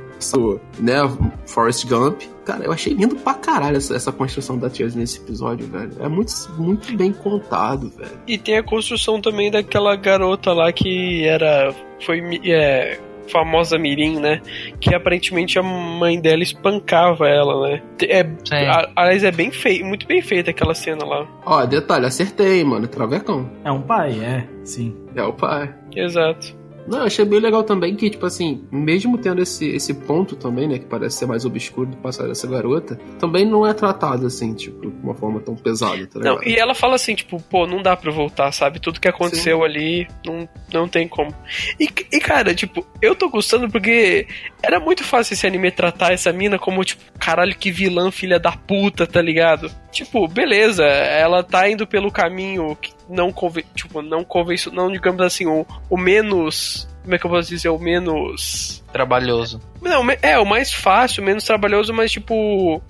[0.79, 0.97] né?
[1.45, 2.21] Forrest Gump.
[2.45, 5.91] Cara, eu achei lindo pra caralho essa, essa construção da Tuesday nesse episódio, velho.
[5.99, 8.11] É muito, muito bem contado, velho.
[8.27, 11.73] E tem a construção também daquela garota lá que era.
[12.03, 12.21] Foi.
[12.43, 12.99] É,
[13.30, 14.41] famosa Mirim, né?
[14.82, 17.82] Que aparentemente a mãe dela espancava ela, né?
[18.03, 18.21] É,
[18.67, 21.27] a- aliás, é bem feio, muito bem feita aquela cena lá.
[21.45, 22.88] Ó, detalhe, acertei, mano.
[22.88, 23.49] Travecão.
[23.63, 24.95] É um pai, é, sim.
[25.15, 25.73] É o pai.
[25.95, 26.59] Exato.
[26.89, 30.67] Não, eu achei bem legal também que, tipo assim, mesmo tendo esse, esse ponto também,
[30.67, 34.55] né, que parece ser mais obscuro do passado dessa garota, também não é tratado assim,
[34.55, 36.35] tipo, de uma forma tão pesada, tá ligado?
[36.37, 38.79] Não, e ela fala assim, tipo, pô, não dá pra voltar, sabe?
[38.79, 41.33] Tudo que aconteceu ali, não, não tem como.
[41.79, 44.27] E, e, cara, tipo, eu tô gostando porque
[44.63, 48.51] era muito fácil esse anime tratar essa mina como, tipo, caralho, que vilã, filha da
[48.51, 49.69] puta, tá ligado?
[49.91, 53.64] Tipo, beleza, ela tá indo pelo caminho que não conven...
[53.76, 56.88] tipo, não convencional, não digamos assim, o, o menos.
[57.01, 57.70] Como é que eu posso dizer?
[57.70, 58.84] O menos.
[58.91, 59.60] Trabalhoso.
[59.82, 62.82] Não, é, o mais fácil, menos trabalhoso, mas tipo.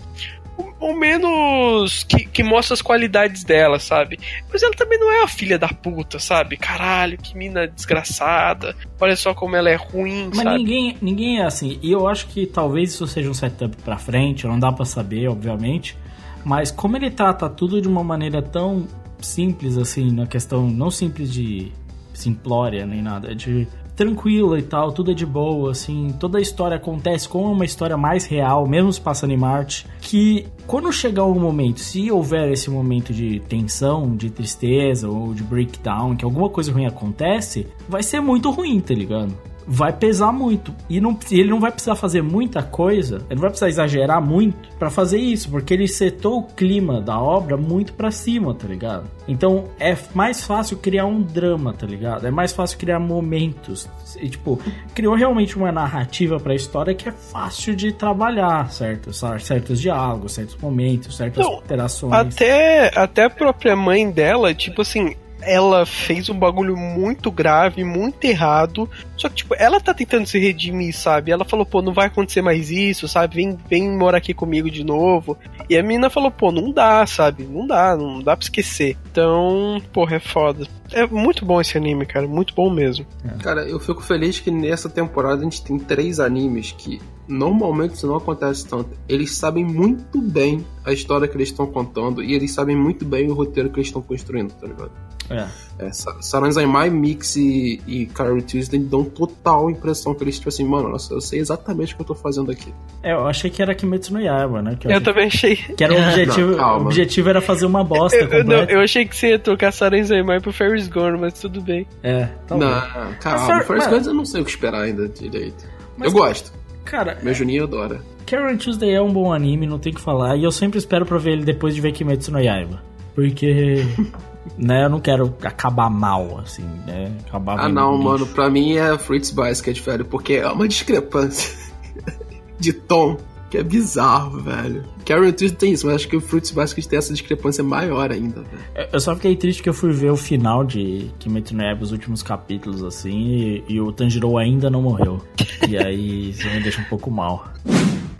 [0.57, 4.19] O, o menos que, que mostra as qualidades dela, sabe?
[4.51, 6.57] Mas ela também não é a filha da puta, sabe?
[6.57, 8.75] Caralho, que mina desgraçada.
[8.99, 10.57] Olha só como ela é ruim, Mas sabe?
[10.57, 11.79] ninguém, ninguém é assim.
[11.81, 15.29] E eu acho que talvez isso seja um setup pra frente, não dá pra saber,
[15.29, 15.97] obviamente.
[16.43, 18.85] Mas como ele trata tudo de uma maneira tão
[19.21, 21.71] simples, assim, na questão não simples de
[22.13, 26.41] simplória nem nada, é de tranquila e tal, tudo é de boa, assim, toda a
[26.41, 31.25] história acontece como uma história mais real, mesmo se passando em Marte, que quando chegar
[31.25, 36.49] um momento, se houver esse momento de tensão, de tristeza ou de breakdown, que alguma
[36.49, 39.35] coisa ruim acontece, vai ser muito ruim, tá ligado?
[39.71, 40.73] Vai pesar muito.
[40.89, 44.75] E não, ele não vai precisar fazer muita coisa, ele não vai precisar exagerar muito
[44.79, 49.07] pra fazer isso, porque ele setou o clima da obra muito pra cima, tá ligado?
[49.27, 52.25] Então é mais fácil criar um drama, tá ligado?
[52.25, 53.87] É mais fácil criar momentos.
[54.19, 54.59] E, tipo,
[54.95, 59.11] criou realmente uma narrativa pra história que é fácil de trabalhar, certo?
[59.13, 62.13] Certos diálogos, certos momentos, certas Não, interações.
[62.13, 68.23] Até, até a própria mãe dela, tipo assim, ela fez um bagulho muito grave, muito
[68.25, 68.89] errado.
[69.17, 71.31] Só que, tipo, ela tá tentando se redimir, sabe?
[71.31, 73.35] Ela falou, pô, não vai acontecer mais isso, sabe?
[73.35, 75.37] Vem, vem morar aqui comigo de novo.
[75.69, 77.43] E a menina falou, pô, não dá, sabe?
[77.43, 78.97] Não dá, não dá pra esquecer.
[79.11, 80.67] Então, porra, é foda.
[80.91, 83.05] É muito bom esse anime, cara, muito bom mesmo.
[83.41, 86.99] Cara, eu fico feliz que nessa temporada a gente tem três animes que
[87.29, 88.89] normalmente isso não acontece tanto.
[89.07, 93.29] Eles sabem muito bem a história que eles estão contando e eles sabem muito bem
[93.29, 94.91] o roteiro que eles estão construindo, tá ligado?
[95.29, 95.45] É.
[95.77, 100.63] É, Sa- Saranzai Mix e, e Carol Tuesday dão total impressão que eles, tipo assim,
[100.65, 102.73] mano, nossa, eu sei exatamente o que eu tô fazendo aqui.
[103.03, 104.75] É, eu achei que era Kimetsu no Yaiba, né?
[104.79, 105.55] Que eu Eu achei- também achei.
[105.55, 108.79] Que era o objetivo, Não, o objetivo era fazer uma bosta Eu, eu, não, eu
[108.81, 111.85] achei que você ia trocar Saren Zaimai pro Ferris Gone, mas tudo bem.
[112.01, 113.13] É, tá não, bom.
[113.21, 115.63] calma, Mas, First mano- Guns eu não sei o que esperar ainda direito.
[115.95, 116.51] Mas- eu gosto,
[116.85, 118.01] Cara, meu Juninho adora.
[118.25, 120.35] Karen Tuesday é um bom anime, não tem o que falar.
[120.37, 122.81] E eu sempre espero pra ver ele depois de ver Kimetsu no Yaiba.
[123.15, 123.85] Porque,
[124.57, 127.11] né, eu não quero acabar mal, assim, né?
[127.27, 128.03] Acabar Ah não, lixo.
[128.03, 131.57] mano, pra mim é Fruits Basket, velho, porque é uma discrepância
[132.59, 133.17] de tom
[133.49, 134.83] que é bizarro, velho.
[135.09, 138.41] Karen Tuesday tem isso, mas acho que o Fruits Basket tem essa discrepância maior ainda,
[138.41, 138.61] velho.
[138.75, 141.83] Eu- Eu só fiquei triste que eu fui ver o final de Kimetsu no Yaiba,
[141.83, 145.21] os últimos capítulos, assim, e, e o Tanjiro ainda não morreu.
[145.67, 147.51] e aí isso me deixa um pouco mal.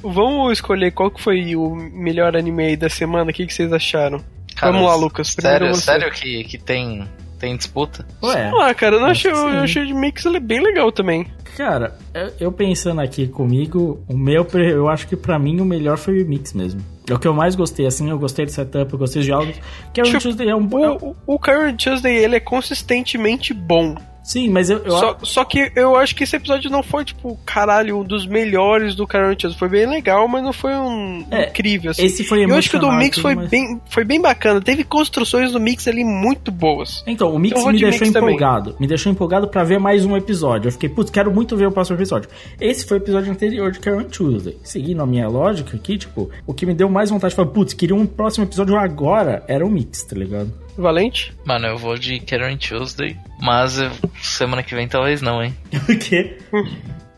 [0.01, 3.71] Vamos escolher qual que foi o melhor anime aí da semana, o que, que vocês
[3.73, 4.21] acharam?
[4.55, 5.35] Cara, Vamos lá, Lucas.
[5.35, 5.81] Primeiro Sério, você.
[5.85, 7.07] sério que, que tem,
[7.39, 8.05] tem disputa?
[8.21, 10.91] Ué, Ah, cara, eu não Acho achei, eu achei de Mix ele é bem legal
[10.91, 11.25] também.
[11.57, 11.95] cara,
[12.39, 16.25] eu- pensando aqui comigo, o meu, eu acho que pra mim o melhor foi o
[16.27, 16.81] Mix mesmo.
[17.09, 19.55] É o que eu mais gostei, assim, eu gostei do setup, eu gostei dos diálogos.
[19.95, 20.97] Karen Tipo, Tuesday é um bom...
[21.01, 23.95] O, o, o Current Tuesday, ele é consistentemente bom.
[24.30, 27.36] Sim, mas eu, eu Só, só que eu acho que esse episódio não foi, tipo,
[27.43, 31.89] caralho, um dos melhores do Carol Foi bem legal, mas não foi um É, incrível,
[31.89, 32.03] assim.
[32.05, 34.61] esse foi eu acho que o do Mix foi, mas- bem, foi bem bacana.
[34.61, 37.03] Teve construções do Mix ali muito boas.
[37.07, 38.36] Então, o Mix vou me de deixou Mix também.
[38.36, 38.75] empolgado.
[38.80, 40.67] Me deixou empolgado pra ver mais um episódio.
[40.67, 42.30] Eu fiquei, putz, quero muito ver o próximo episódio.
[42.61, 44.55] Esse foi o episódio anterior de Karen Tuesday.
[44.63, 47.73] Seguindo a minha lógica aqui, tipo, o que me deu mais vontade de falar, putz,
[47.73, 50.53] queria um próximo episódio agora, era o Mix, tá ligado?
[50.82, 51.34] Valente?
[51.45, 55.55] Mano, eu vou de Karen Tuesday, mas eu- semana que vem talvez não, hein?
[55.89, 56.38] O quê?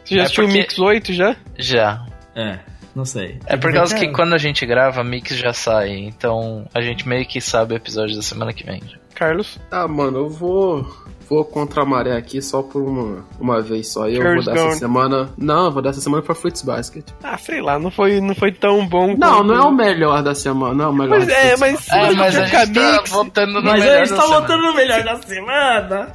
[0.04, 1.36] Você já É assistiu o porque- Mix 8 já?
[1.58, 2.06] Já.
[2.36, 2.60] É,
[2.96, 3.38] não sei.
[3.46, 4.14] É por causa que cara.
[4.14, 8.16] quando a gente grava, Mix já sai, então a gente meio que sabe o episódio
[8.16, 8.82] da semana que vem.
[9.14, 9.60] Carlos?
[9.70, 10.92] Ah, mano, eu vou.
[11.32, 14.06] Vou contra a maré aqui só por uma, uma vez só.
[14.10, 14.76] E eu vou dessa Gone.
[14.76, 15.30] semana.
[15.38, 17.06] Não, eu vou dessa semana pra Fruits Basket.
[17.24, 19.16] Ah, sei lá, não foi, não foi tão bom.
[19.18, 21.56] Não, quanto- não é o melhor da semana, não é o melhor Mas de é,
[21.56, 21.88] mas.
[21.90, 24.76] É, mas a gente tá votando no Mas melhor a gente da tá votando no
[24.76, 26.08] melhor da semana.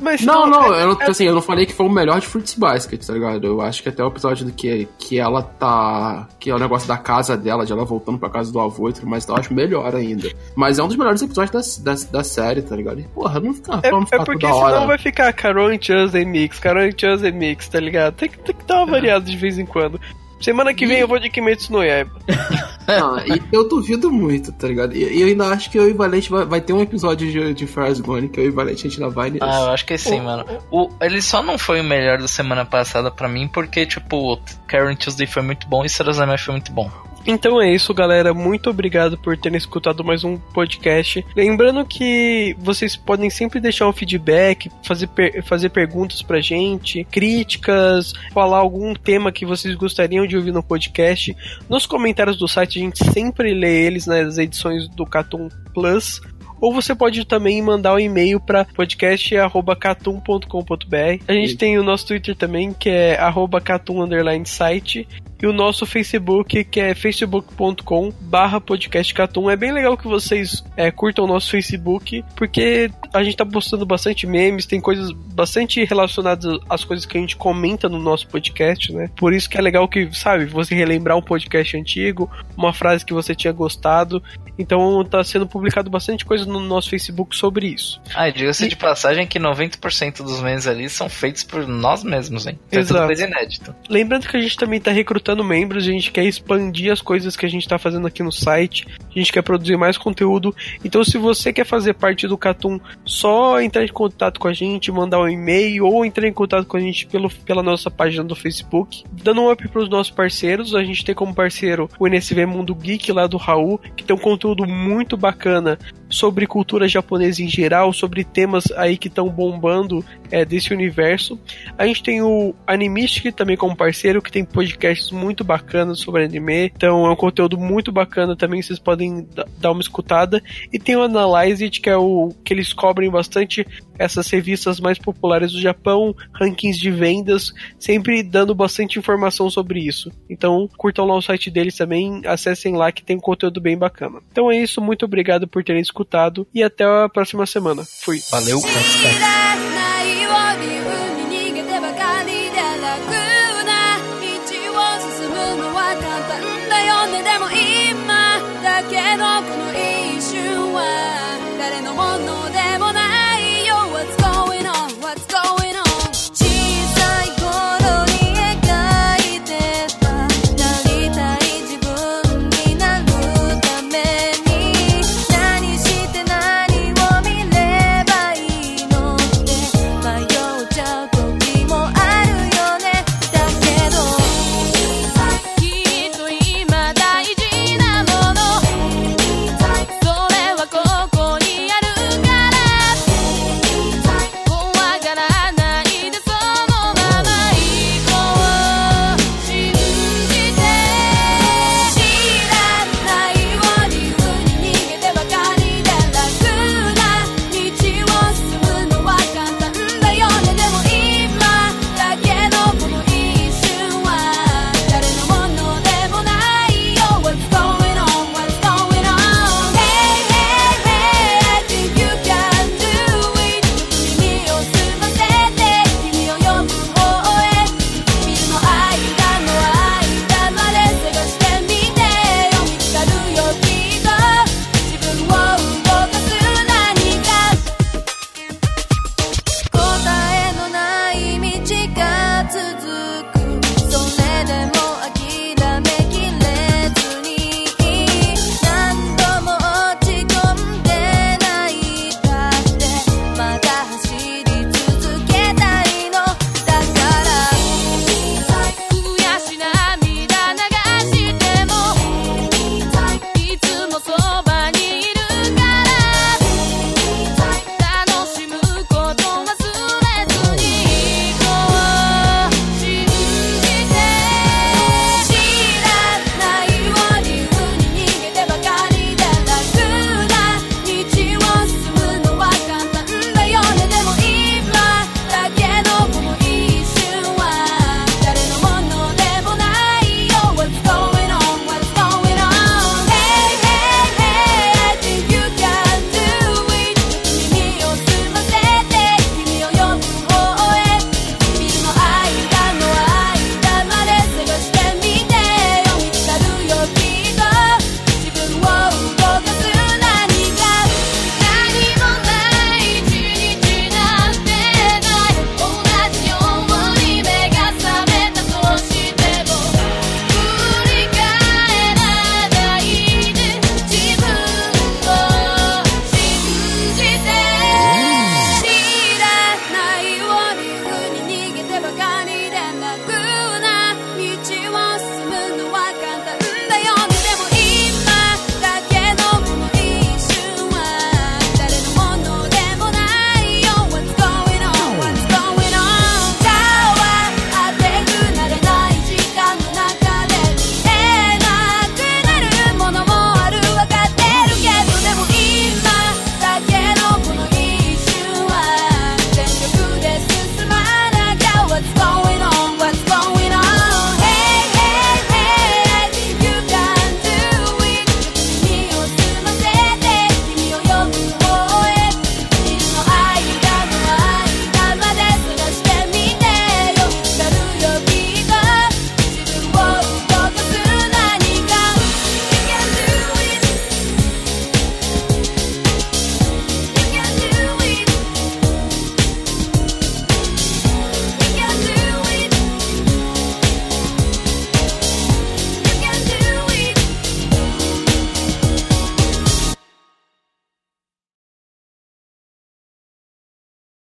[0.00, 2.26] mas Não, não, é- eu, não, assim, eu não falei que foi o melhor de
[2.26, 3.46] Fruits Basket, tá ligado?
[3.46, 6.26] Eu acho que até o episódio do que, que ela tá.
[6.40, 8.92] Que é o negócio da casa dela, de ela voltando pra casa do avô e
[8.92, 10.28] tudo mais, então eu acho melhor ainda.
[10.56, 12.98] Mas é um dos melhores episódios da, da, da série, tá ligado?
[12.98, 13.78] E, porra, não fica.
[13.82, 14.86] É, é ficar porque senão hora.
[14.86, 18.14] vai ficar Carol e Tuesday Mix, Carol e Tuesday Mix, tá ligado?
[18.14, 20.00] Tem que, tem que dar uma variada de vez em quando.
[20.40, 22.12] Semana que vem eu vou de Kimetsu no Yaiba.
[22.88, 24.96] Não, e eu duvido muito, tá ligado?
[24.96, 27.52] E eu ainda acho que eu e o Valente vai, vai ter um episódio de,
[27.52, 29.44] de Fires Gone que eu e o Valente a gente ainda vai nesse.
[29.44, 30.46] Ah, eu acho que sim, mano.
[30.70, 34.96] O, ele só não foi o melhor da semana passada pra mim, porque, tipo, Karen
[34.96, 36.90] Tuesday foi muito bom e Sarazame foi muito bom.
[37.26, 38.32] Então é isso, galera.
[38.32, 41.24] Muito obrigado por terem escutado mais um podcast.
[41.36, 48.14] Lembrando que vocês podem sempre deixar um feedback, fazer, per- fazer perguntas pra gente, críticas,
[48.32, 51.36] falar algum tema que vocês gostariam de ouvir no podcast.
[51.68, 56.20] Nos comentários do site a gente sempre lê eles nas edições do Catum Plus.
[56.60, 61.24] Ou você pode também mandar um e-mail para podcast.catum.com.br.
[61.26, 61.56] A gente Isso.
[61.56, 65.08] tem o nosso Twitter também, que é arroba catum underline site.
[65.42, 69.50] E o nosso Facebook, que é facebook.com barra podcastcatum.
[69.50, 73.86] É bem legal que vocês é, curtam o nosso Facebook, porque a gente tá postando
[73.86, 78.92] bastante memes, tem coisas bastante relacionadas às coisas que a gente comenta no nosso podcast,
[78.92, 79.10] né?
[79.16, 83.14] Por isso que é legal que, sabe, você relembrar um podcast antigo, uma frase que
[83.14, 84.22] você tinha gostado.
[84.58, 88.00] Então tá sendo publicado bastante coisa no nosso Facebook sobre isso.
[88.14, 92.46] Ah, e diga-se de passagem que 90% dos memes ali são feitos por nós mesmos,
[92.46, 92.58] hein?
[92.68, 93.06] Então é tudo Exato.
[93.06, 93.76] coisa inédita.
[93.88, 97.46] Lembrando que a gente também está recrutando membros, a gente quer expandir as coisas que
[97.46, 100.54] a gente está fazendo aqui no site, a gente quer produzir mais conteúdo.
[100.84, 104.92] Então, se você quer fazer parte do Catum, só entrar em contato com a gente,
[104.92, 108.36] mandar um e-mail ou entrar em contato com a gente pelo, pela nossa página do
[108.36, 109.04] Facebook.
[109.12, 112.74] Dando um up para os nossos parceiros, a gente tem como parceiro o NSV Mundo
[112.74, 117.92] Geek lá do Raul, que tem um conteúdo muito bacana sobre cultura japonesa em geral,
[117.92, 121.38] sobre temas aí que estão bombando é, desse universo.
[121.78, 126.72] A gente tem o Animistic também como parceiro, que tem podcasts muito bacanas sobre anime.
[126.74, 128.99] Então é um conteúdo muito bacana também, vocês podem
[129.34, 130.42] da- dar uma escutada.
[130.72, 133.66] E tem o Analyze It, que é o que eles cobrem bastante
[133.98, 140.10] essas revistas mais populares do Japão, rankings de vendas, sempre dando bastante informação sobre isso.
[140.28, 144.20] Então curtam lá o site deles também, acessem lá que tem um conteúdo bem bacana.
[144.32, 147.84] Então é isso, muito obrigado por terem escutado e até a próxima semana.
[147.84, 148.20] Fui.
[148.30, 148.58] Valeu.